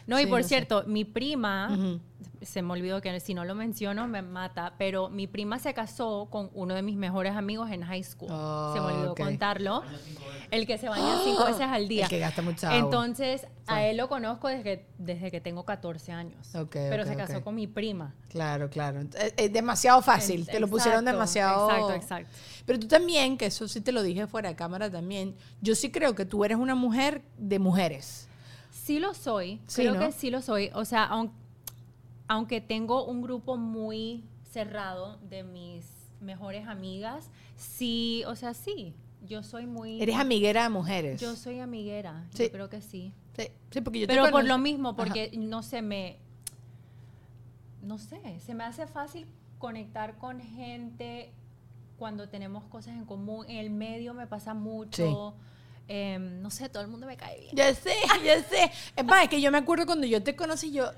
[0.08, 0.48] No, y Sí, por no sé.
[0.48, 1.98] cierto, mi prima,
[2.40, 6.28] se me olvidó que si no lo menciono me mata, pero mi prima se casó
[6.30, 8.28] con uno de mis mejores amigos en high school.
[8.28, 9.82] se me olvidó contarlo.
[10.50, 12.04] El que se baña cinco veces al día.
[12.04, 12.78] El que gasta mucha agua.
[12.78, 16.54] Entonces, a él lo conozco desde que, desde que tengo 14 años.
[16.54, 18.14] Ok, pero se casó con mi prima.
[18.30, 19.00] Claro, claro.
[19.00, 20.46] Es, es demasiado fácil.
[20.46, 21.68] Te lo pusieron demasiado.
[21.68, 22.30] Exacto, exacto.
[22.64, 25.90] Pero tú también, que eso sí te lo dije fuera de cámara también, yo sí
[25.90, 28.24] creo que tú eres una mujer de mujeres.
[28.70, 30.00] Sí lo soy, Sí, creo ¿no?
[30.00, 30.70] que sí lo soy.
[30.74, 31.32] O sea, aun-
[32.26, 35.86] aunque tengo un grupo muy cerrado de mis
[36.20, 38.94] mejores amigas, sí, o sea, sí,
[39.26, 40.00] yo soy muy...
[40.02, 41.20] Eres amiguera de mujeres.
[41.20, 42.44] Yo soy amiguera, Sí.
[42.44, 43.12] yo creo que sí.
[43.36, 44.96] Sí, sí, porque yo te Pero por lo mismo, Ajá.
[44.96, 46.18] porque no se me...
[47.82, 49.26] No sé, se me hace fácil
[49.58, 51.30] conectar con gente
[51.98, 53.46] cuando tenemos cosas en común.
[53.48, 55.34] En el medio me pasa mucho.
[55.88, 57.56] Em, no sé, todo el mundo me cae bien.
[57.56, 57.92] Ya sé,
[58.24, 58.70] ya sé.
[58.94, 60.90] Es más, es que yo me acuerdo cuando yo te conocí, yo,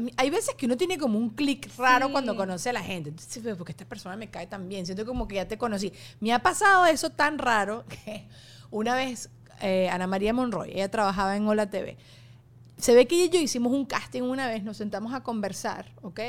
[0.00, 2.12] mí- hay veces que uno tiene como un clic raro Sí.
[2.12, 3.10] cuando conoce a la gente.
[3.10, 5.92] Entonces, "Pero, porque esta persona me cae tan bien, siento como que ya te conocí.
[6.20, 8.26] Me ha pasado eso tan raro que
[8.70, 9.30] una vez
[9.60, 11.96] eh, Ana María Monroy, ella trabajaba en Hola TV.
[12.78, 15.92] Se ve que ella y yo hicimos un casting una vez, nos sentamos a conversar,
[16.00, 16.20] ¿ok?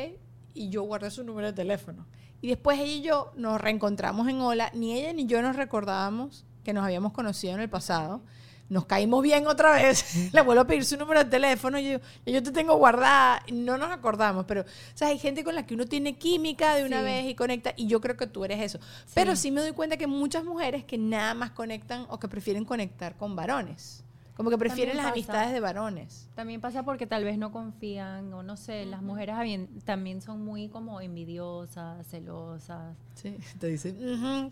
[0.55, 2.07] Y yo guardé su número de teléfono.
[2.41, 6.43] Y después ella y yo nos reencontramos en Hola, ni ella ni yo nos recordábamos
[6.69, 8.21] que nos habíamos conocido en el pasado.
[8.69, 10.05] Nos caímos bien otra vez.
[10.33, 11.79] Le vuelvo a pedir su número de teléfono.
[11.79, 13.41] Y yo, yo te tengo guardada.
[13.51, 14.45] No nos acordamos.
[14.45, 17.03] Pero, o sea, hay gente con la que uno tiene química de una Sí.
[17.05, 17.73] vez y conecta.
[17.75, 18.79] Y yo creo que tú eres eso.
[19.15, 22.63] Pero sí me doy cuenta que muchas mujeres que nada más conectan o que prefieren
[22.63, 24.03] conectar con varones.
[24.39, 26.29] Como que prefieren las amistades de varones.
[26.33, 29.35] También pasa porque tal vez no confían o no sé, las mujeres
[29.83, 32.95] también son muy como envidiosas, celosas.
[33.15, 33.97] Sí, te dicen,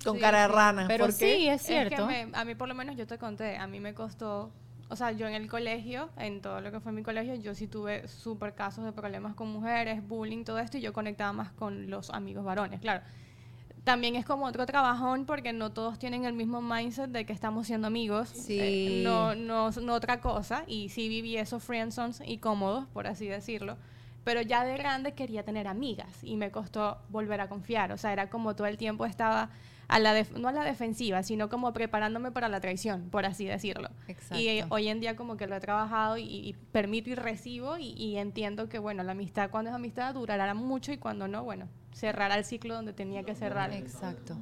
[0.04, 0.88] con Sí, cara de rana.
[0.90, 1.38] Pero ¿Por qué?
[1.38, 1.96] sí, es cierto.
[1.96, 4.52] Es que me- a mí por lo menos yo te conté, a mí me costó,
[4.90, 7.68] o sea, yo en el colegio, en todo lo que fue mi colegio, yo sí
[7.68, 11.90] tuve súper casos de problemas con mujeres, bullying, todo esto, y yo conectaba más con
[11.90, 13.04] los amigos varones, claro.
[13.88, 17.68] También es como otro trabajón porque no todos tienen el mismo mindset de que estamos
[17.68, 18.28] siendo amigos.
[18.28, 18.60] Sí.
[18.60, 20.66] Eh, no, no, no otra cosa.
[20.68, 23.78] Y sí viví esos friendzones y cómodos, por así decirlo.
[24.28, 27.94] Pero ya de grande quería tener amigas y me costó volver a confiar.
[27.94, 29.52] O sea, era como todo el tiempo estaba
[29.88, 33.46] a la def- no a la defensiva, sino como preparándome para la traición, por así
[33.46, 33.88] decirlo.
[34.34, 34.76] Y eh, Exacto.
[34.76, 38.18] hoy en día como que lo he trabajado y, y permito y recibo y, y
[38.18, 42.36] entiendo que, bueno, la amistad cuando es amistad durará mucho y cuando no, bueno, cerrará
[42.36, 43.72] el ciclo donde tenía que cerrar.
[43.72, 44.38] Exacto.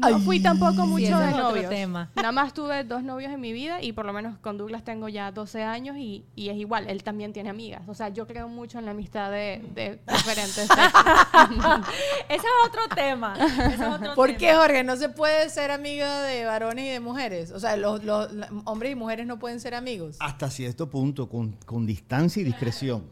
[0.00, 1.68] No fui tampoco mucho de novios.
[1.68, 2.10] tema.
[2.16, 5.08] Nada más tuve dos novios en mi vida y por lo menos con Douglas tengo
[5.08, 7.82] ya 12 años y, y es igual, él también tiene amigas.
[7.88, 10.68] O sea, yo creo mucho en la amistad de, de diferentes.
[12.28, 13.34] Ese es otro tema.
[13.38, 14.38] ese es otro ¿Por tema.
[14.38, 14.84] qué, Jorge?
[14.84, 17.50] No se puede ser amigo de varones y de mujeres.
[17.52, 18.28] O sea, los, los-
[18.64, 20.16] hombres y mujeres no pueden ser amigos.
[20.20, 23.04] Hasta cierto punto, con, con distancia y discreción.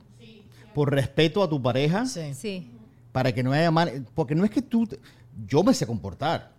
[0.74, 2.34] Por respeto a tu pareja, Sí.
[2.34, 2.70] Sí.
[3.10, 4.06] para que no haya mal.
[4.14, 4.86] Porque no es que tú.
[4.86, 5.00] te-
[5.46, 6.52] yo me sé comportar.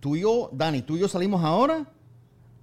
[0.00, 1.86] Tú y yo, Dani, tú y yo salimos ahora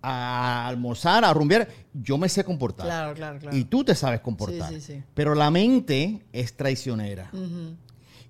[0.01, 1.67] a almorzar, a rumbear.
[1.93, 2.85] Yo me sé comportar.
[2.85, 3.55] Claro, claro, claro.
[3.57, 4.69] Y tú te sabes comportar.
[4.69, 5.03] Sí, sí, sí.
[5.13, 7.31] Pero la mente es traicionera.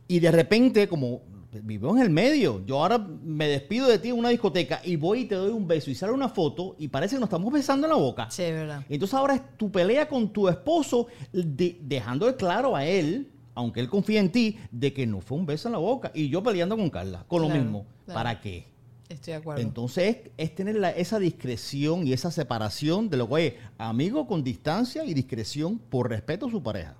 [0.07, 1.21] Y de repente, como
[1.63, 5.21] vivo en el medio, yo ahora me despido de ti en una discoteca y voy
[5.21, 7.87] y te doy un beso y sale una foto y parece que nos estamos besando
[7.87, 8.29] en la boca.
[8.29, 8.83] Sí, verdad.
[8.89, 13.89] Entonces ahora es tu pelea con tu esposo, de- dejándole claro a él, aunque él
[13.89, 16.11] confía en ti, de que no fue un beso en la boca.
[16.13, 17.85] Y yo peleando con Carla, con lo mismo.
[18.05, 18.17] claro.
[18.19, 18.65] ¿Para qué?
[19.09, 19.61] Estoy de acuerdo.
[19.61, 24.43] Entonces es, tener la- esa discreción y esa separación de lo que es amigo con
[24.43, 26.95] distancia y discreción por respeto a su pareja.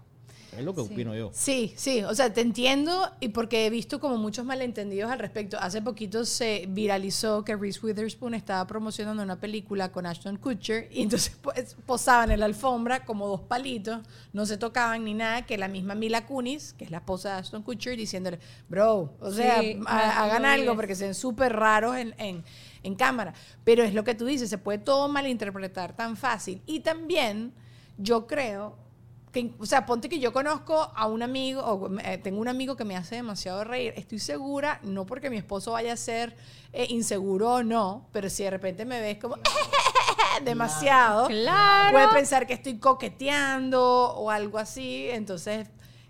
[0.57, 1.29] Es lo que opino yo.
[1.33, 5.57] Sí, sí, o sea, te entiendo y porque he visto como muchos malentendidos al respecto.
[5.59, 11.03] Hace poquito se viralizó que Reese Witherspoon estaba promocionando una película con Ashton Kutcher y
[11.03, 13.99] entonces pues, posaban en la alfombra como dos palitos,
[14.33, 17.39] no se tocaban ni nada, que la misma Mila Kunis, que es la esposa de
[17.41, 21.95] Ashton Kutcher, diciéndole, bro, o sea, Sí, ha- hagan algo porque se ven súper raros
[21.97, 22.43] en, en,
[22.83, 23.33] en cámara.
[23.63, 26.61] Pero es lo que tú dices, se puede todo malinterpretar tan fácil.
[26.65, 27.53] Y también
[27.97, 28.77] yo creo
[29.37, 32.75] que, o sea, ponte que yo conozco a un amigo, o eh, tengo un amigo
[32.75, 33.93] que me hace demasiado reír.
[33.95, 36.35] Estoy segura, no porque mi esposo vaya a ser
[36.73, 39.35] eh, inseguro o no, pero si de repente me ves como,
[40.43, 41.91] demasiado, Claro.
[41.93, 43.81] puede pensar que estoy coqueteando
[44.15, 45.67] o algo así, entonces,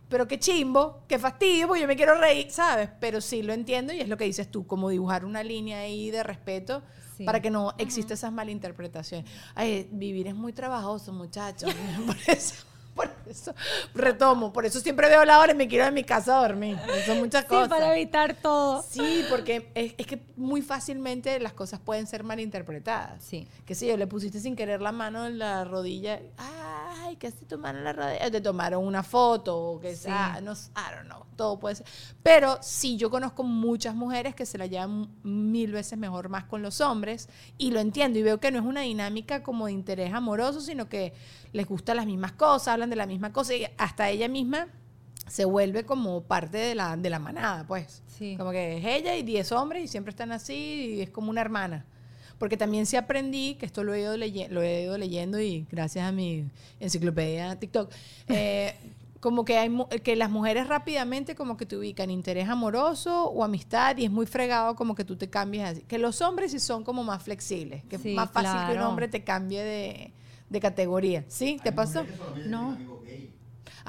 [0.10, 2.90] pero qué chimbo, qué fastidio, porque yo me quiero reír, ¿sabes?
[3.00, 6.12] Pero sí lo entiendo y es lo que dices tú, como dibujar una línea ahí
[6.12, 6.82] de respeto
[7.18, 7.24] Sí.
[7.24, 9.28] para que no exista esas malinterpretaciones.
[9.56, 11.74] Ay, vivir es muy trabajoso, muchachos.
[12.06, 12.54] por eso,
[12.94, 13.54] por eso
[13.94, 16.78] retomo, por eso siempre veo la hora y me quiero a mi casa a dormir.
[17.06, 17.70] Son muchas Sí, cosas.
[17.70, 18.84] para evitar todo.
[18.88, 23.24] Sí, porque es, es que muy fácilmente las cosas pueden ser malinterpretadas.
[23.24, 23.48] Sí.
[23.66, 27.46] Que si yo le pusiste sin querer la mano en la rodilla, ay, ¿qué hace
[27.46, 28.32] tu mano en la rodilla?
[28.32, 30.04] Te tomaron una foto o que Sí.
[30.04, 31.86] sea, no, I don't know, todo puede ser.
[32.24, 36.62] Pero sí, yo conozco muchas mujeres que se la llevan mil veces mejor más con
[36.62, 40.14] los hombres y lo entiendo y veo que no es una dinámica como de interés
[40.14, 41.14] amoroso, sino que
[41.54, 44.68] les gustan las mismas cosas, hablan de la misma cosa y hasta ella misma
[45.28, 48.02] se vuelve como parte de la, de la manada, pues.
[48.08, 48.36] Sí.
[48.38, 51.42] Como que es ella y 10 hombres y siempre están así y es como una
[51.42, 51.86] hermana.
[52.40, 55.66] Porque también sí aprendí, que esto lo he ido, leye- lo he ido leyendo y
[55.72, 56.46] gracias a mi
[56.80, 57.92] enciclopedia TikTok,
[58.30, 58.76] eh,
[59.20, 63.44] como que, hay, mu- que las mujeres rápidamente como que te ubican interés amoroso o
[63.44, 65.82] amistad y es muy fregado como que tú te cambies así.
[65.82, 68.72] Que los hombres sí son como más flexibles, que Sí, es más fácil que un
[68.74, 68.90] claro.
[68.90, 70.14] hombre te cambie de,
[70.50, 71.26] de categoría.
[71.28, 71.60] ¿Sí?
[71.64, 72.06] ¿Te pasó?
[72.46, 72.78] No.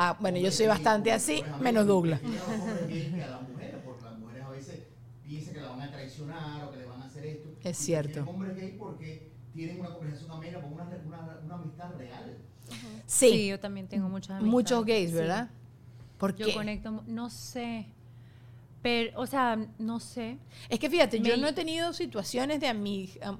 [0.01, 2.21] Ah, bueno, yo soy bastante así, menos Douglas.
[2.23, 4.81] a las mujeres, porque las mujeres a veces
[5.27, 7.49] piensan que la van a traicionar o que le van a hacer esto.
[7.65, 8.11] Es cierto.
[8.13, 12.37] prefieren hombres gay porque tienen una conversación amena con una, una, una amistad real.
[13.07, 14.53] Sí, Sí, yo también tengo muchas amistades.
[14.53, 15.17] muchos gays, Sí.
[15.17, 15.51] ¿verdad?
[16.19, 17.87] ¿Por Yo conecto, no sé.
[18.89, 20.39] Pero, o sea, no sé.
[20.71, 22.69] Es que fíjate, yo no he tenido situaciones de,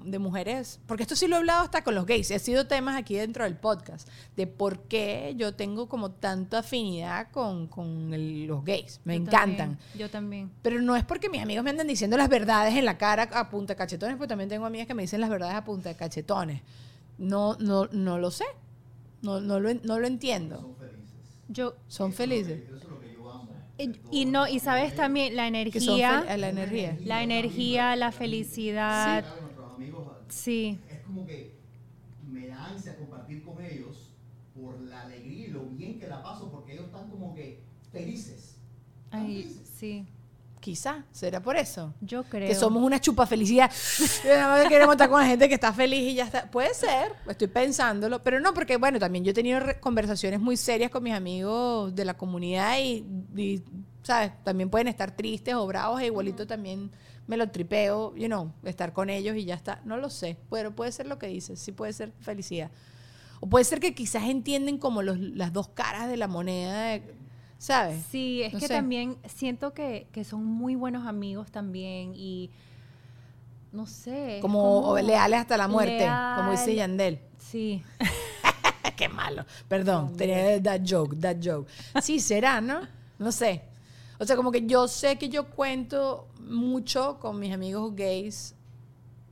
[0.05, 2.67] de mujeres, porque esto sí lo he hablado hasta con los gays, y ha sido
[2.67, 8.13] temas aquí dentro del podcast, de por qué yo tengo como tanta afinidad con, con
[8.13, 9.01] el- los gays.
[9.05, 9.57] Me Yo encantan.
[9.77, 10.51] también, yo también.
[10.61, 13.49] Pero no es porque mis amigos me andan diciendo las verdades en la cara a
[13.49, 15.95] punta de cachetones, porque también tengo amigas que me dicen las verdades a punta de
[15.95, 16.61] cachetones.
[17.17, 18.45] No, no, no lo sé.
[19.23, 20.75] No, no, lo, no lo entiendo.
[21.47, 22.61] Yo, Son felices.
[22.61, 22.98] y,
[24.11, 26.97] y no, y sabes también la Que son energía, fel- la energía.
[27.03, 29.25] la energía, la felicidad.
[29.41, 30.77] Nuestros amigos Sí.
[30.91, 31.53] es como que
[32.29, 34.11] me da ansia compartir con elos
[34.53, 37.61] por la alegría y lo bien que la paso porque ellos están como que
[37.91, 38.57] felices.
[39.05, 39.69] Están Ay, felices.
[39.77, 40.05] sí.
[40.59, 41.93] Quizá, será por eso.
[42.01, 42.47] Yo creo.
[42.47, 43.71] Que somos una chupa felicidad.
[44.67, 46.51] Queremos estar con la gente que está feliz y ya está.
[46.51, 50.91] Puede ser, estoy pensándolo, pero no, porque bueno, también yo he tenido conversaciones muy serias
[50.91, 53.05] con mis amigos de la comunidad y,
[53.37, 53.63] y,
[54.03, 54.31] ¿sabes?
[54.43, 56.91] También pueden estar tristes o bravos e igualito también
[57.25, 59.81] me lo tripeo, you know, estar con ellos y ya está.
[59.85, 62.69] No lo sé, pero puede ser lo que dices, sí puede ser felicidad.
[63.39, 67.13] O puede ser que quizás entienden como los, las dos caras de la moneda, de-
[67.59, 68.03] ¿sabes?
[68.09, 68.73] Sí, es No que sé.
[68.73, 72.49] también siento que, que son muy buenos amigos también y
[73.71, 74.39] no sé.
[74.41, 76.73] Como, leales hasta la muerte, como dice.
[76.73, 77.19] Yandel.
[77.37, 77.83] Sí.
[78.95, 79.45] Qué malo.
[79.67, 81.69] Perdón, tenía that joke, that joke.
[82.01, 82.81] Sí, será, ¿no?
[83.19, 83.61] No sé.
[84.17, 88.55] O sea, como que yo sé que yo cuento mucho con mis amigos gays,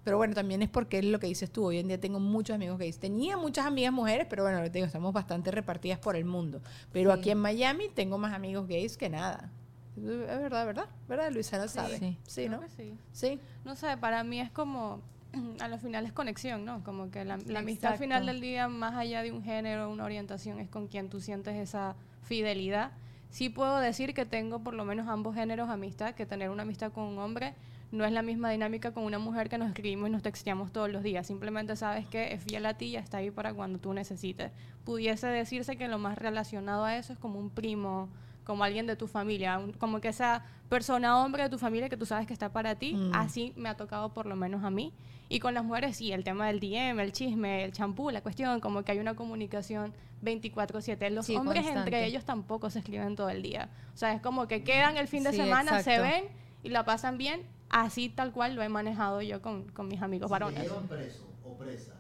[0.07, 1.65] pero bueno, también es porque es lo que dices tú.
[1.65, 2.97] Hoy en día tengo muchos amigos gays.
[2.97, 6.61] Tenía muchas amigas mujeres, pero bueno, te digo, estamos bastante repartidas por el mundo.
[6.93, 7.19] Pero Sí.
[7.19, 9.51] aquí en Miami tengo más amigos gays que nada.
[9.97, 10.85] Es verdad, ¿verdad?
[11.09, 11.29] ¿Verdad?
[11.33, 11.99] Luisana sabe.
[11.99, 12.17] Sí.
[12.25, 12.69] Sí, Creo ¿no?
[12.69, 12.93] sí.
[13.11, 13.41] Sí.
[13.65, 15.01] No sé, para mí es como,
[15.59, 16.85] a lo final es conexión, ¿no?
[16.85, 20.05] Como que la, la amistad al final del día, más allá de un género, una
[20.05, 22.91] orientación, es con quien tú sientes esa fidelidad.
[23.29, 26.93] Sí puedo decir que tengo por lo menos ambos géneros amistad, que tener una amistad
[26.93, 27.55] con un hombre
[27.91, 30.89] no es la misma dinámica con una mujer que nos escribimos y nos texteamos todos
[30.91, 31.25] los días.
[31.27, 34.51] Simplemente sabes que es fiel a ti y está ahí para cuando tú necesites.
[34.83, 38.09] Pudiese decirse que lo más relacionado a eso es como un primo,
[38.43, 41.97] como alguien de tu familia, un- como que esa persona hombre de tu familia que
[41.97, 42.93] tú sabes que está para ti.
[42.93, 43.11] Mm.
[43.13, 44.93] Así me ha tocado por lo menos a mí.
[45.29, 48.59] Y con las mujeres sí, el tema del DM, el chisme, el champú, la cuestión,
[48.61, 51.09] como que hay una comunicación 24/7.
[51.09, 51.89] Los Sí, hombres constante.
[51.89, 53.69] entre ellos tampoco se escriben todo el día.
[53.93, 56.03] O sea, es como que quedan el fin de Sí, semana, se exacto.
[56.03, 56.31] ven
[56.63, 57.41] y la pasan bien.
[57.70, 60.63] Así tal cual lo he manejado yo con, con mis amigos Si te varones.
[60.63, 61.93] llevan preso o presa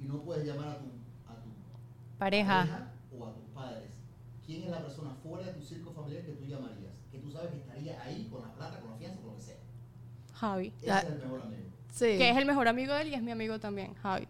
[0.00, 0.86] y no puedes llamar a tu,
[1.28, 1.50] a tu
[2.18, 2.60] Pareja.
[2.66, 3.90] pareja o a tus padres,
[4.46, 6.94] ¿quién es la persona fuera de tu círculo familiar que tú llamarías?
[7.10, 9.42] Que tú sabes que estaría ahí con la plata, con la fianza, con lo que
[9.42, 9.56] sea.
[10.34, 10.72] Javi.
[10.82, 11.62] Ese es el mejor amigo.
[11.90, 12.06] Sí.
[12.18, 14.26] Que es el mejor amigo de él y es mi amigo también, Javi.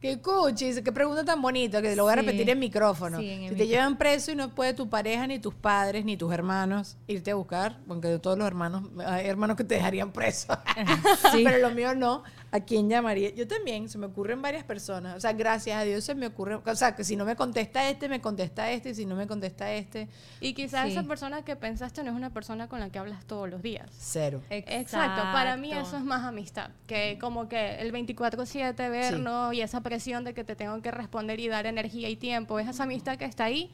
[0.00, 2.20] Qué cuchis, qué pregunta tan bonita, que lo voy a Sí.
[2.20, 3.18] repetir en micrófono.
[3.18, 6.16] Sí, en si te llevan preso y no puede tu pareja, ni tus padres, ni
[6.16, 10.12] tus hermanos irte a buscar, aunque de todos los hermanos, hay hermanos que te dejarían
[10.12, 10.56] preso.
[11.32, 12.22] Pero los míos no.
[12.50, 13.28] ¿A quién llamaría?
[13.34, 15.16] Yo también, se me ocurren varias personas.
[15.16, 16.54] O sea, gracias a Dios se me ocurre.
[16.64, 19.26] O sea, que si no me contesta este, me contesta este, y si no me
[19.26, 20.08] contesta este,
[20.40, 20.92] Y quizás Sí.
[20.92, 23.90] esa persona que pensaste no es una persona con la que hablas todos los días.
[23.98, 24.40] cero.
[24.48, 29.82] Exacto, para mí eso es más amistad, que como que el 24/7 vernos y esa
[29.82, 33.18] presión de que te tengo que responder y dar energía y tiempo, es esa amistad
[33.18, 33.70] que está ahí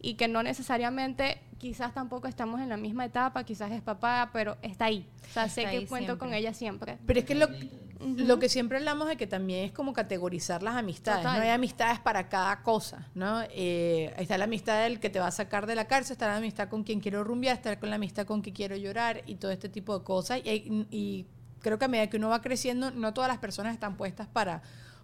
[0.00, 4.56] y que no necesariamente, quizás tampoco estamos en la misma etapa, quizás es papá, pero
[4.62, 5.06] está ahí.
[5.30, 6.18] O sea, sé Está que cuento siempre.
[6.28, 6.98] con ella siempre.
[7.06, 7.48] Pero es que lo,
[8.00, 11.22] lo que siempre hablamos de que también es como categorizar las amistades.
[11.22, 11.36] Total.
[11.38, 13.42] No hay amistades para cada cosa, ¿no?
[13.50, 16.36] Eh, está la amistad del que te va a sacar de la cárcel, está la
[16.36, 19.50] amistad con quien quiero rumbear, está con la amistad con quien quiero llorar y todo
[19.50, 20.40] este tipo de cosas.
[20.44, 21.26] Y, hay- y
[21.60, 24.62] creo que a medida que uno va creciendo, no todas las personas están puestas para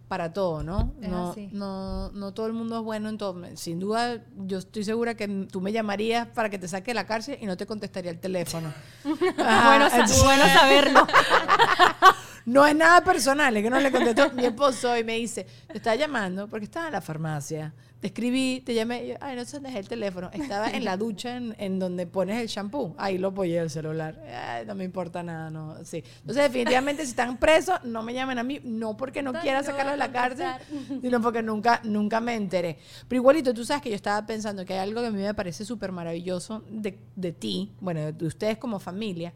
[0.08, 0.92] para todo, ¿no?
[1.00, 1.48] Es No, así.
[1.52, 3.40] no, no todo el mundo es bueno en todo.
[3.56, 7.06] Sin duda, yo estoy segura que tú me llamarías para que te saque de la
[7.06, 8.72] cárcel y no te contestaría el teléfono.
[9.38, 11.06] Ah, bueno, entonces- bueno saberlo.
[12.46, 15.78] no es nada personal, es que no le contestó mi esposo y me dice, te
[15.78, 17.72] estaba llamando porque estaba en la farmacia.
[18.04, 20.28] Te escribí, te llamé, y yo, ay, no sé dónde dejé el teléfono.
[20.34, 22.94] Estaba en la ducha en, en donde pones el shampoo.
[22.98, 24.20] Ahí lo apoyé el celular.
[24.46, 25.82] Ay, no me importa nada, no.
[25.86, 26.04] Sí.
[26.20, 29.60] Entonces, definitivamente, si están presos, no me llamen a mí, no porque no No, quiera
[29.60, 30.48] no sacarlo de la cárcel,
[31.00, 32.76] sino porque nunca, nunca me enteré.
[33.08, 35.32] Pero igualito, tú sabes que yo estaba pensando que hay algo que a mí me
[35.32, 39.32] parece súper maravilloso de, de ti, bueno, de ustedes como familia.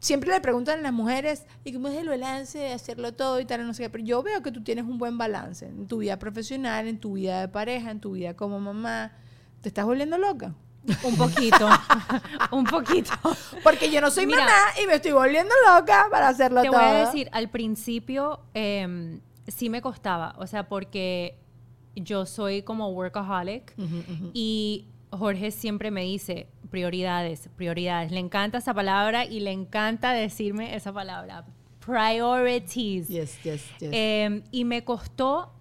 [0.00, 3.44] Siempre le preguntan a las mujeres, ¿y cómo es el balance de hacerlo todo y
[3.44, 3.66] tal?
[3.66, 3.90] No sé qué.
[3.90, 7.12] Pero yo veo que tú tienes un buen balance en tu vida profesional, en tu
[7.12, 9.12] vida de pareja, en tu vida como mamá.
[9.60, 10.54] ¿Te estás volviendo loca?
[11.04, 11.68] Un poquito.
[12.50, 13.12] un poquito.
[13.62, 14.40] Porque yo no soy Mira.
[14.40, 16.78] mamá y me estoy volviendo loca para hacerlo Te todo.
[16.78, 21.36] voy a decir, al principio em, sí me costaba, o sea, porque
[21.94, 23.74] yo soy como workaholic
[24.32, 28.12] y Jorge siempre me dice prioridades, prioridades.
[28.12, 31.44] Le encanta esa palabra y le encanta decirme esa palabra,
[31.84, 33.08] priorities.
[33.08, 33.90] Yes, yes, yes.
[33.92, 35.52] Em, y me costó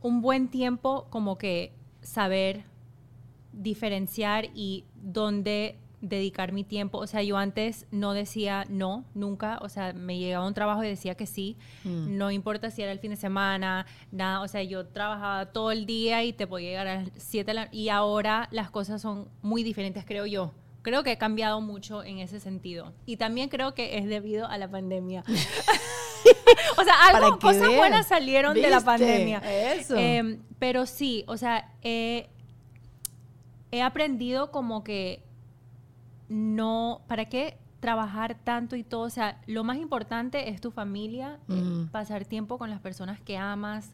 [0.00, 2.64] un buen tiempo como que saber
[3.52, 6.98] diferenciar y dónde dedicar mi tiempo.
[6.98, 9.58] O sea, yo antes no decía no, nunca.
[9.62, 11.56] O sea, me llegaba un trabajo y decía que sí.
[11.84, 12.18] Mm.
[12.18, 14.42] No importa si era el fin de semana, nada.
[14.42, 17.54] O sea, yo trabajaba todo el día y te podía llegar a las 7 de
[17.54, 20.52] la Y ahora las cosas son muy diferentes, creo yo.
[20.82, 22.92] Creo que he cambiado mucho en ese sentido.
[23.06, 25.22] Y también creo que es debido a la pandemia.
[26.76, 29.38] o sea, algo, cosas buenas salieron de la pandemia.
[29.74, 29.96] Eso.
[29.96, 32.28] Em, pero sí, o sea, he
[33.80, 35.22] aprendido como que
[36.32, 39.02] no, ¿para qué trabajar tanto y todo?
[39.02, 41.88] O sea, lo más importante es tu familia, eh, Mm.
[41.88, 43.92] pasar tiempo con las personas que amas,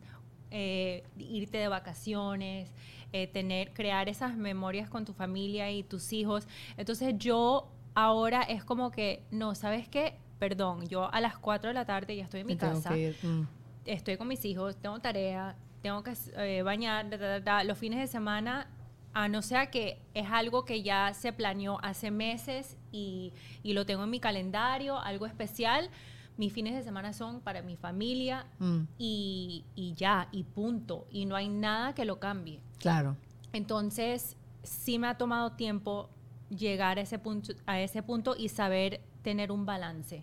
[0.51, 2.72] eh, irte de vacaciones,
[3.12, 6.47] eh, tener, crear esas memorias con tu familia y tus hijos.
[6.76, 10.14] Entonces yo ahora es como que, no, ¿sabes qué?
[10.39, 12.91] Perdón, yo a las 4 de la tarde ya estoy en mi casa.
[13.22, 13.43] Mm.
[13.84, 17.64] estoy con mis hijos, tengo tarea, tengo que eh, bañar, da, da, da.
[17.64, 18.66] los fines de semana,
[19.15, 23.33] a no ser que es algo que ya se planeó hace meses y,
[23.63, 25.91] y lo tengo en mi calendario, algo especial,
[26.37, 28.83] mis fines de semana son para mi familia Mm.
[28.99, 32.61] y, y ya, y punto, y no hay nada que lo cambie.
[32.79, 33.17] Claro.
[33.53, 36.11] Entonces, sí me ha tomado tiempo
[36.49, 40.23] llegar a ese punto, a ese punto y saber tener un balance,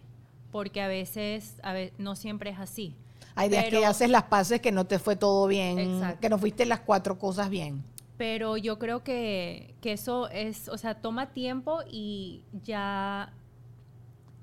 [0.51, 2.95] porque a veces, a ve- no siempre es así.
[3.35, 6.19] Hay días que haces las paces que no te fue todo bien, Exacto.
[6.21, 7.83] que no fuiste las cuatro cosas bien.
[8.17, 13.33] Pero yo creo que, que eso es, o sea, toma tiempo y ya,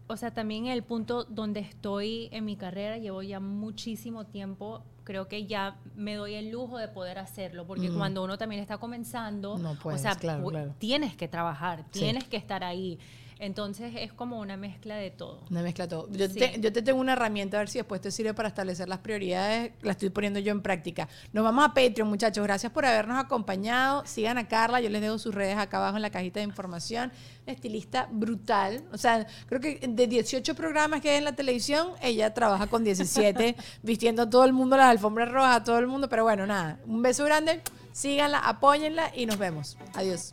[0.08, 5.26] o sea, también el punto donde estoy en mi carrera, llevo ya muchísimo tiempo, creo
[5.26, 7.96] que ya me doy el lujo de poder hacerlo, porque Mm.
[7.96, 10.74] cuando uno también está comenzando, No puedes, o sea, claro, pu- claro.
[10.78, 12.00] tienes que trabajar, Sí.
[12.00, 12.98] tienes que estar ahí.
[13.43, 15.40] Entonces es como una mezcla de todo.
[15.51, 16.09] Una mezcla todo.
[16.12, 16.38] Yo, Sí.
[16.38, 19.01] te, yo te tengo una herramienta, a ver si después te sirve para establecer las
[19.01, 19.72] prioridades.
[19.82, 21.09] La estoy poniendo yo en práctica.
[21.32, 22.45] Nos vamos a Patreon, muchachos.
[22.45, 24.05] Gracias por habernos acompañado.
[24.07, 24.80] Sigan a Carla.
[24.80, 27.11] Yo les dejo sus redes acá abajo en la cajita de información.
[27.43, 28.84] Una estilista brutal.
[28.93, 32.84] O sea, creo que de 18 programas que hay en la televisión, ella trabaja con
[32.84, 36.09] 17, vistiendo a todo el mundo las alfombras rojas, a todo el mundo.
[36.09, 36.78] Pero bueno, nada.
[36.86, 37.61] Un beso grande.
[37.90, 39.76] Síganla, apóyenla y nos vemos.
[39.95, 40.32] Adiós.